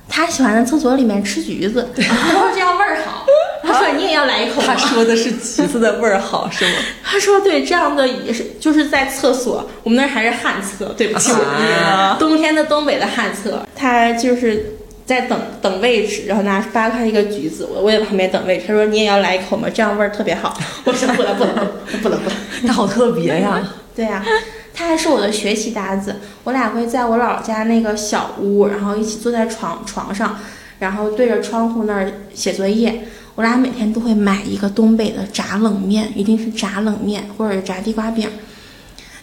[0.09, 3.27] 她喜欢在厕所里面吃橘子， 他说这样味儿好。
[3.63, 4.75] 他说你也要来一口吗？
[4.77, 6.73] 他说的是橘子的味儿好是吗？
[7.05, 18.65] 他说对，这样的也是就是在厕所，我们那儿还是旱厕，对不起，啊冬天的东北的旱厕，他就是在等等位置，然后拿扒开一个橘子，我我也在旁边等位置。
[18.67, 19.69] 他说你也要来一口吗？
[19.73, 20.59] 这样味儿特别好。
[20.85, 21.67] 我说不了不了不了
[22.03, 22.37] 不了不了。
[22.67, 23.63] 他好特别呀！
[23.95, 24.25] 对呀、
[24.73, 30.39] 他还是我的学习搭子，我俩会在我姥姥家那个小屋，然后一起坐在床床上，
[30.79, 33.07] 然后对着窗户那儿写作业。
[33.35, 38.29] 我俩每天都会买一个东北的炸冷面，一定是炸冷面或者炸地瓜饼。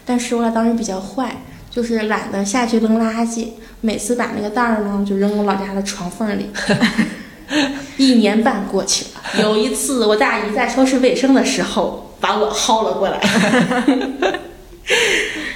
[0.04, 3.48] 但是我俩当时比较坏，就是懒得下去扔垃圾，
[3.80, 6.50] 每次把那个袋儿呢就扔我老家的床缝里。
[7.96, 13.20] 一年半过去了，有一次我大姨在收拾卫生的时候，把我薅了过来。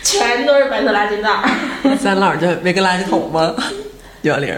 [0.02, 1.96] 全都是白色垃圾袋儿。
[1.96, 3.54] 咱姥儿这没个垃圾桶吗？
[4.22, 4.54] 幺零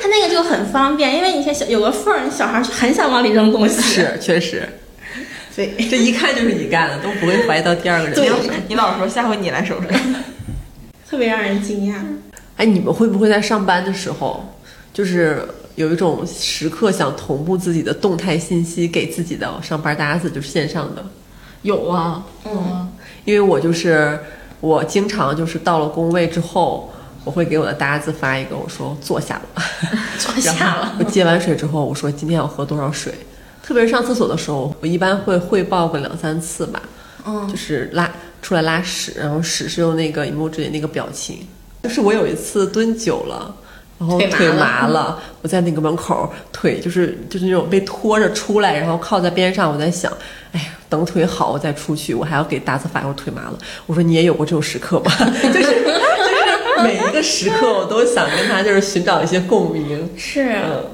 [0.00, 3.80] 它那个就很方便，因为你看小有个缝儿，小孩儿很想往里扔东西。
[3.80, 4.68] 是确实，
[5.54, 8.54] 对，这一看就是你干的，都不会怀疑到第二个人对身上。
[8.68, 9.88] 你老说下回你来收拾。
[11.08, 11.96] 特别让人惊讶。
[12.56, 14.44] 哎，你们会不会在上班的时候，
[14.92, 15.42] 就是
[15.76, 21.04] 有一种时刻想同步自己的动态信息给自己的上班搭子，就是线上的？
[21.62, 22.88] 有啊，嗯，
[23.24, 24.18] 因为我就是
[24.60, 26.92] 我经常就是到了工位之后，
[27.28, 29.62] 我会给我的搭子发一个，我说坐下了，
[30.18, 30.96] 坐下了。
[30.98, 33.12] 我接完水之后，我说今天要喝多少水。
[33.62, 36.80] 特别是上厕所的时候，我一般会汇报个两三次吧，
[37.26, 38.10] 嗯就是拉
[38.40, 41.46] 出来拉屎，然后屎是用那个 emoji 的那个表情。
[41.82, 43.54] 就是我有一次蹲久了，
[43.98, 50.10] 然后腿麻了麻了，我在那个门口腿就是就是那种被拖着出来，然后靠在边上，我在想，
[50.52, 53.58] 哎呀，等腿好我再出去，我还要给搭子发我腿麻了。
[53.84, 55.12] 我说你也有过这种时刻吗？
[55.52, 55.84] 就是
[56.82, 60.08] 每一个时刻我都想跟他就是寻找一些共鸣。
[60.16, 60.84] 是，嗯，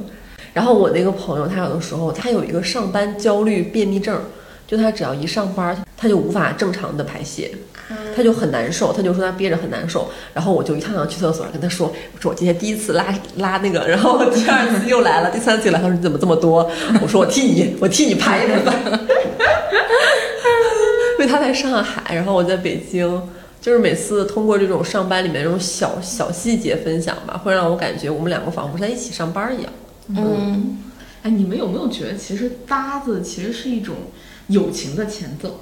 [0.53, 4.21] 然后我那个朋友，他有的时候他有一个上班焦虑便秘症，
[4.67, 7.51] 就他只要一上班，他就无法正常的排泄，
[8.17, 10.11] 他就很难受，他就说他憋着很难受。
[10.33, 13.07] 然后我就一趟趟去厕所跟他说，我说我今天第一次拉
[13.37, 16.71] 拉那个，然后第二次又来了，第三次又来，他说你怎么这么多？
[17.03, 18.75] 我说我替你，我替你排着吧。
[21.19, 23.23] 因为他在上海，然后我在北京。
[23.65, 29.73] 就是每次通过这种上班里面这种小小细节分享吧，会让我感觉我们两个仿佛在一起上班一样。
[30.09, 30.83] 嗯，
[31.23, 33.95] 哎，你们有没有觉得，其实搭子其实是一种
[34.49, 35.61] 友情的前奏？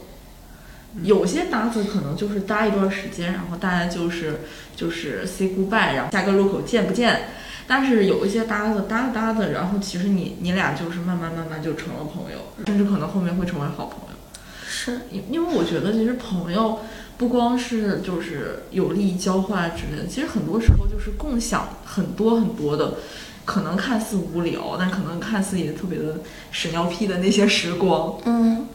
[1.05, 4.40] 有些搭子可能就是搭一段时间，然后大家就是
[4.74, 7.28] 就是 say goodbye，然后下个路口见不见？
[7.68, 14.16] 但是有一些搭子搭着搭着，然后其实你你俩就是慢慢慢慢就成了朋友，甚至可能后面会成为好朋友。
[14.66, 16.80] 是，因因为我觉得其实朋友
[17.22, 22.94] 不光是就是有利益交换之类的，其实很多时候就是共享很多很多的，
[23.44, 26.16] 可能看似无聊，但可能看似也特别的
[26.50, 28.14] 屎尿屁的那些时光。
[28.24, 28.66] 嗯，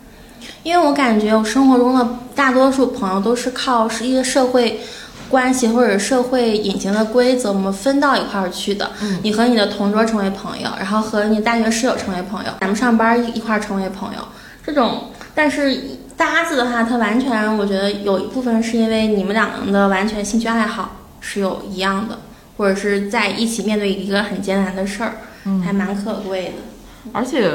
[0.63, 4.79] 因为我感觉我生活中的大多数朋友都是靠是一个社会
[5.27, 8.91] 关系或者社会隐形的规则，我们分到一块儿去的。
[9.01, 14.19] 嗯你和你的同桌成为朋友，然后和你大学室友成为朋友，咱们上班一一块儿成为朋友，
[14.65, 15.11] 这种。
[15.35, 15.81] 但是
[16.17, 22.19] 搭子的话，它完全我觉得有一部分是因为你们两个人的完全兴趣爱好是有一样的，
[22.57, 27.11] 或者是在一起面对一个很艰难的事儿，嗯还蛮可贵的。
[27.13, 27.51] 而且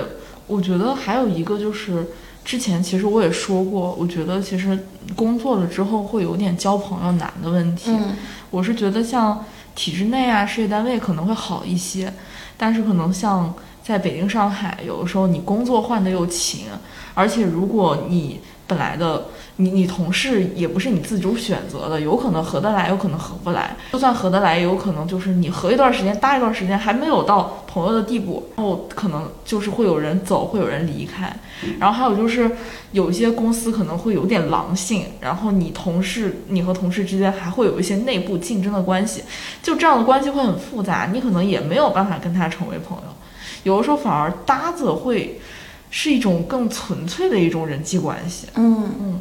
[0.47, 2.07] 我觉得还有一个就是，
[2.45, 4.87] 之前其实我也说过，我觉得其实
[5.17, 7.91] 工作了之后会有点交朋友难的问题。
[7.91, 8.17] 嗯
[8.51, 9.45] 我是觉得像
[9.75, 12.13] 体制内啊、事业单位可能会好一些，
[12.59, 16.67] 但是可能像在北京、上海，有的时候你工作换的又勤，
[17.15, 23.77] 而且如果你本来的你你同事也不是你自主选择的，有可能合得来，有可能合不来。
[23.93, 31.35] 就算合得来，也有可能就是你合一段时间，搭一段时间，还没有到朋友的地步，然后可能就是会有人走，会有人离开。
[31.79, 32.51] 然后还有就是
[32.93, 39.23] 有一些公司可能会有点狼性，然后你同事你和同事之间还会有一些内部竞争的关系，
[39.63, 43.05] 就这样的关系会很复杂，你可能也没有办法跟他成为朋友。
[43.65, 45.41] 有的时候反而搭子会
[45.93, 48.47] 是一种更纯粹的一种人际关系。
[48.57, 49.21] 嗯嗯，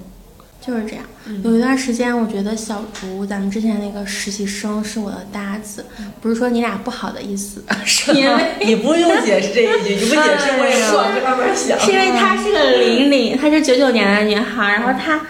[0.60, 1.04] 就是这样。
[1.44, 5.86] 有一段时间，我觉得小竹，咱们之前那个实习生是我的搭子，
[6.22, 11.78] 不是说你俩不好的意思， 是因为你不用解释这一句，你不解释 我也往这方面想。
[11.80, 15.22] 是因为她是个零零，她是九九年的女孩，然后她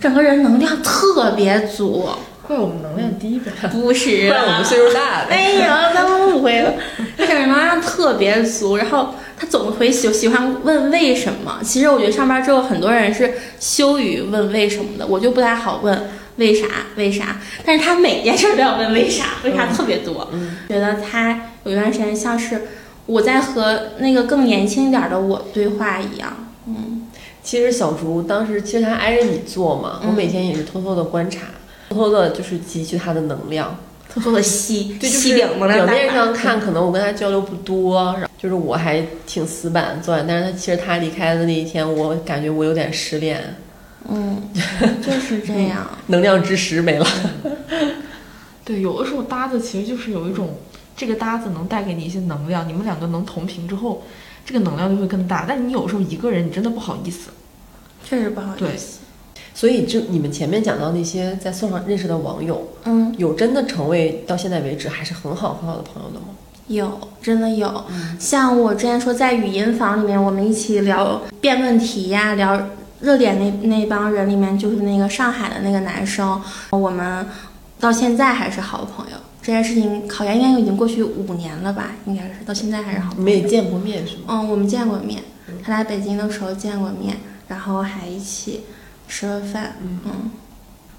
[0.00, 2.08] 整个人能量特别足，
[2.46, 3.50] 怪我们能量低呗。
[3.70, 5.34] 不是 不然我们岁数大呗。
[5.34, 6.72] 哎呀，咱们误会了。
[7.18, 11.60] 她整个人能量特别足，然后她总会喜喜欢问为什么。
[11.62, 16.66] 其实我觉得上班之后，很多人是羞于问为什么的，我就不太好问为啥
[16.96, 17.40] 为啥。
[17.64, 20.30] 但是他每件事都要问为啥，为啥特别多。
[20.68, 22.62] 觉得他有一段时间像是
[23.06, 26.48] 我在和那个更年轻一点的我对话一样。
[26.66, 27.08] 嗯，
[27.42, 31.40] 其实小竹当时其实他挨着你坐嘛，我每天也是偷偷的观察，
[31.90, 33.76] 偷偷的就是汲取他的能量，
[34.14, 43.56] 偷偷的吸， 对，就吸是顶能量表面上看可能我跟他交流不多，然后就是我还挺死板坐在，但是他其实他离开的那一天，我感觉我有点失恋，
[44.08, 44.40] 嗯，
[45.02, 45.90] 就是这样。
[46.06, 47.06] 能量之石没了。
[48.64, 50.56] 对，有的时候搭子其实就是有一种，
[50.96, 54.04] 这个搭子能带给你一些能量，你们两个能同频之后，
[54.46, 55.44] 这个能量就会更大。
[55.48, 57.30] 但你有时候一个人，你真的不好意思。
[58.04, 59.00] 确实不好意思。
[59.54, 66.26] 所以就你们前面讲到那些在送上认识的网友，嗯，有真的成为到现在为止还是很好很好的朋友的吗？
[66.66, 67.84] 有，真的有。
[68.18, 72.60] 像我之前说，在语音房里面，我们一起聊辩论题呀，聊
[73.00, 76.40] 热点那那帮人里面，就是那个上海的那个男生，
[76.70, 77.26] 我们
[77.78, 79.16] 到现在还是好朋友。
[79.42, 81.92] 这件事情考研应该已经过去五年了吧？
[82.06, 83.18] 应该是到现在还是好朋友。
[83.18, 84.22] 你们也见过面是吗？
[84.28, 85.22] 嗯，我们见过面，
[85.62, 87.14] 他来北京的时候见过面，
[87.46, 88.62] 然后还一起
[89.08, 89.76] 吃了饭。
[89.80, 90.30] 嗯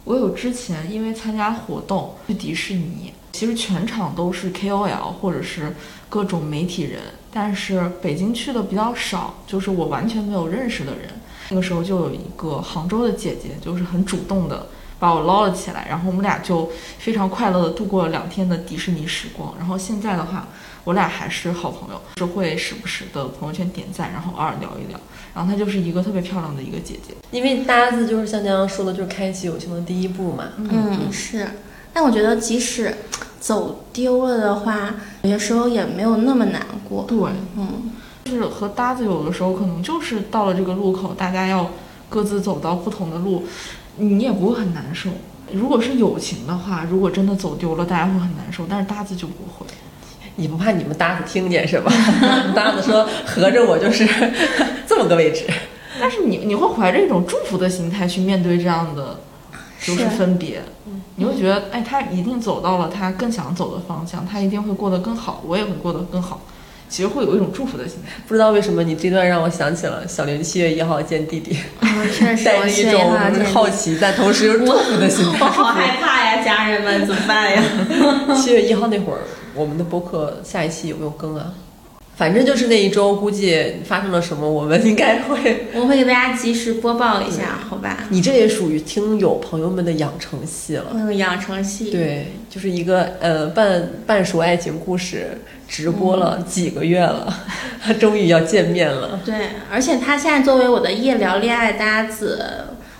[0.05, 5.75] 我有之前因为参加活动去迪士尼，其实全场都是 KOL 或者是
[6.09, 7.01] 各种媒体人，
[7.33, 11.09] 但是北京去的比较少，就是我完全没有认识的人。
[11.49, 14.67] 那个时候就有一个杭州的姐姐，就是很主动的
[14.99, 19.53] 把我捞了起来，然后我们俩就非常快乐的度过了两天的迪士尼时光。
[19.57, 20.47] 然后现在的话，
[20.83, 24.99] 我俩还是好朋友，是会时不时的朋友圈点赞，然后偶尔聊一聊。
[25.33, 27.13] 然后她就是一个特别漂亮的一个姐姐。
[27.31, 30.45] 因为搭子就是像刚刚说的，就是开启友情的第一步嘛。
[30.57, 31.47] 嗯，是。
[31.93, 32.93] 但我觉得即使
[33.39, 37.03] 走丢了的话，有些时候也没有那么难过。
[37.07, 37.17] 对，
[37.57, 37.91] 嗯，
[38.25, 41.71] 就是和搭子有的时候可能就是到了这个路口，大家要
[42.09, 43.45] 各自走到不同的路，
[43.97, 45.09] 你也不会很难受。
[45.53, 49.65] 如果是友情的话，如果真的走丢了，大家会很难受，但是搭子就不会。
[50.37, 51.91] 你不怕你们搭子听见是吧？
[52.53, 54.05] 搭子说合着我就是
[54.85, 55.45] 这么个位置。
[55.99, 59.21] 但是你你会怀着一种祝福的心态去面对这样的
[59.79, 60.61] 就是是分别，
[61.15, 66.41] 你会觉得哎，他一定走到了他更想走的方向，他一定会过得更好，我也会过得更好。
[66.89, 68.11] 其实会有一种祝福的心态。
[68.27, 71.57] 不知道为什么你这段让我想起了小林七月一号见弟弟，
[72.43, 73.11] 带我着一种
[73.53, 75.39] 好奇，但同时又祝福的心态。
[75.41, 77.63] 我 好害怕呀，家人们怎么办呀？
[78.36, 79.19] 七月一号那会儿，
[79.53, 81.51] 我们的播客下一期有没有更啊？
[82.18, 85.66] 反正就是那一周，估计发生了什么，我们应该会。
[85.76, 88.05] 我会给大家及时播报一下，好吧？
[88.09, 90.88] 你这也属于听友朋友们的养成系了。
[90.93, 97.34] 嗯养成系，对，就是一个呃半半熟爱情故事，直播了几个月了，
[97.99, 99.20] 终于要见面了。
[99.26, 102.45] 对，而且他现在作为我的夜聊恋爱搭子，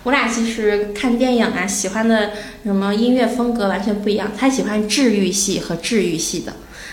[0.02, 2.32] 我俩其实看电影啊，喜欢的
[2.64, 4.30] 什么音乐风格完全不一样。
[4.36, 6.52] 他喜欢治愈系和治愈系的，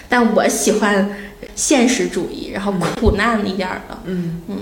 [0.10, 1.10] 但我喜欢
[1.56, 4.00] 现实主义，然后苦难一点儿的。
[4.06, 4.58] 嗯嗯，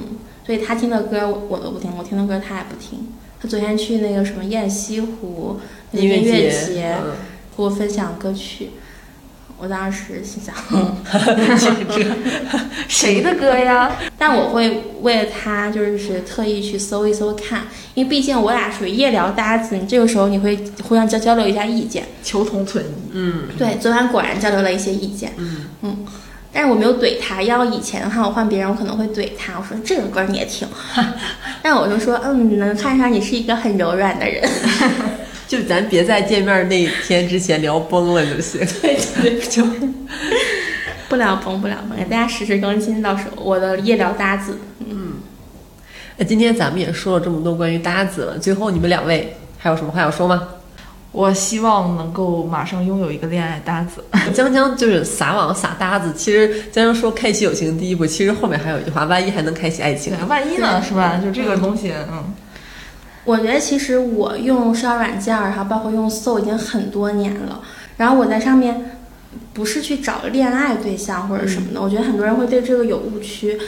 [0.45, 3.07] 所以他听的歌我我都不听，我听的歌他也不听。
[3.41, 5.59] 他昨天去那个什么雁西湖
[5.91, 6.95] 那个音乐节
[7.55, 8.69] 给我分享歌曲，
[9.61, 10.55] 我当时心想，
[12.87, 13.91] 谁的歌呀？
[14.17, 17.61] 但我会为了他就是特意去搜一搜看，
[17.93, 20.57] 因为毕竟我俩属于夜聊搭子，你这个时候你会
[20.87, 22.05] 互相交交流一下意见。
[22.23, 23.11] 求同存异。
[23.13, 25.67] 嗯对，昨晚果然交流了一些意见，嗯
[26.53, 27.41] 但是我没有怼他。
[27.43, 30.67] 要以前的话，我换别人我可能会怼他，我说这个歌你也听，
[31.61, 34.43] 但我就说，嗯，能看出来你是一个很柔软的人。
[35.51, 38.61] 就咱别在见面那天之前聊崩了就行。
[38.81, 39.61] 对对，就
[41.09, 44.57] 不聊崩，不聊崩，给大家实时更新，到时候我的夜聊搭子。
[44.79, 45.15] 嗯
[46.15, 50.47] 那今天咱们也说了这么多关于搭子了，最后你们两位还有什么话要说吗？
[51.11, 54.01] 我希望能够马上拥有一个恋爱搭子。
[54.33, 60.25] 江江就是撒网撒搭子，其实江江说开启友情第一步，其实后面还有一句话，万一还能开启爱情对，。
[60.27, 61.19] 万一呢，是吧？
[61.21, 62.33] 就这个东西，嗯，
[63.25, 67.61] 我觉得其实我用社交软件儿，然后包括用搜已经很多年了。
[67.97, 68.97] 然后我在上面
[69.53, 73.59] 不是去找恋爱对象或者什么的，我觉得很多人会对这个有误区。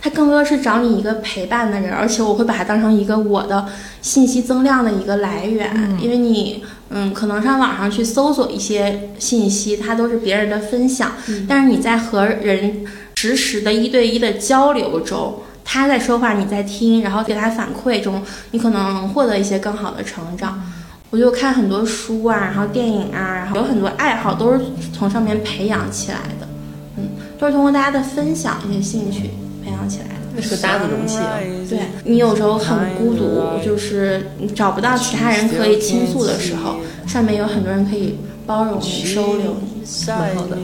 [0.00, 3.66] 他更多的是找你一个陪伴的人，而且我会把它当成一个我的
[4.00, 11.12] 信息增量的一个来源，因为你嗯可能上网上去搜索一些信息，它都是别人的分享，
[11.46, 12.84] 但是你在和人
[13.14, 20.60] 实时的一对一的交流中，他在说话，你在听，然后给他反馈中，你可能能获得一些更好的成长。
[21.10, 24.60] 我就看很多书啊，然后电影啊，然后有很多爱好都是
[24.92, 26.48] 从上面培养起来的，
[26.96, 27.08] 嗯，
[27.38, 29.30] 都是通过大家的分享一些兴趣
[29.64, 30.12] 培养起来的。
[30.34, 31.34] 那是个搭子容器啊。
[31.68, 39.82] 对你有时候很孤独，就是你找不到其他人可以倾诉的时候，上面有很多人可以包容你、收留你。
[40.08, 40.56] 蛮好的。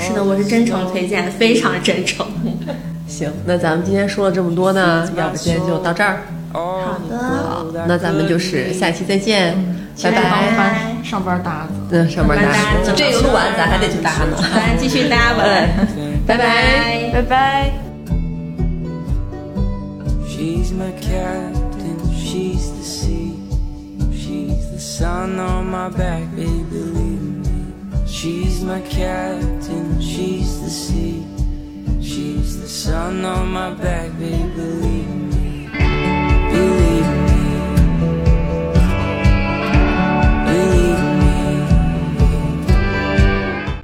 [0.00, 2.26] 是的，我是真诚推荐，非常真诚。
[3.06, 6.22] 行，那咱们今天说了这么多呢，要不今天就到这儿。
[6.52, 9.54] 好的，好，那咱们就是下期再见，
[10.02, 11.72] 拜拜上班搭子。
[11.90, 12.52] 嗯，上班搭
[12.82, 14.36] 子这个录完咱还得去搭呢。
[14.54, 15.44] 咱继续搭吧，
[16.26, 16.38] 拜拜。
[16.38, 17.10] 拜。
[17.12, 17.72] 拜拜。
[20.26, 23.34] She's my captain, she's the sea.
[24.12, 27.72] She's the sun on my back, baby, believe me.
[28.06, 31.22] She's my captain, she's the sea.
[32.00, 35.33] She's the sun on my back, baby, believe me.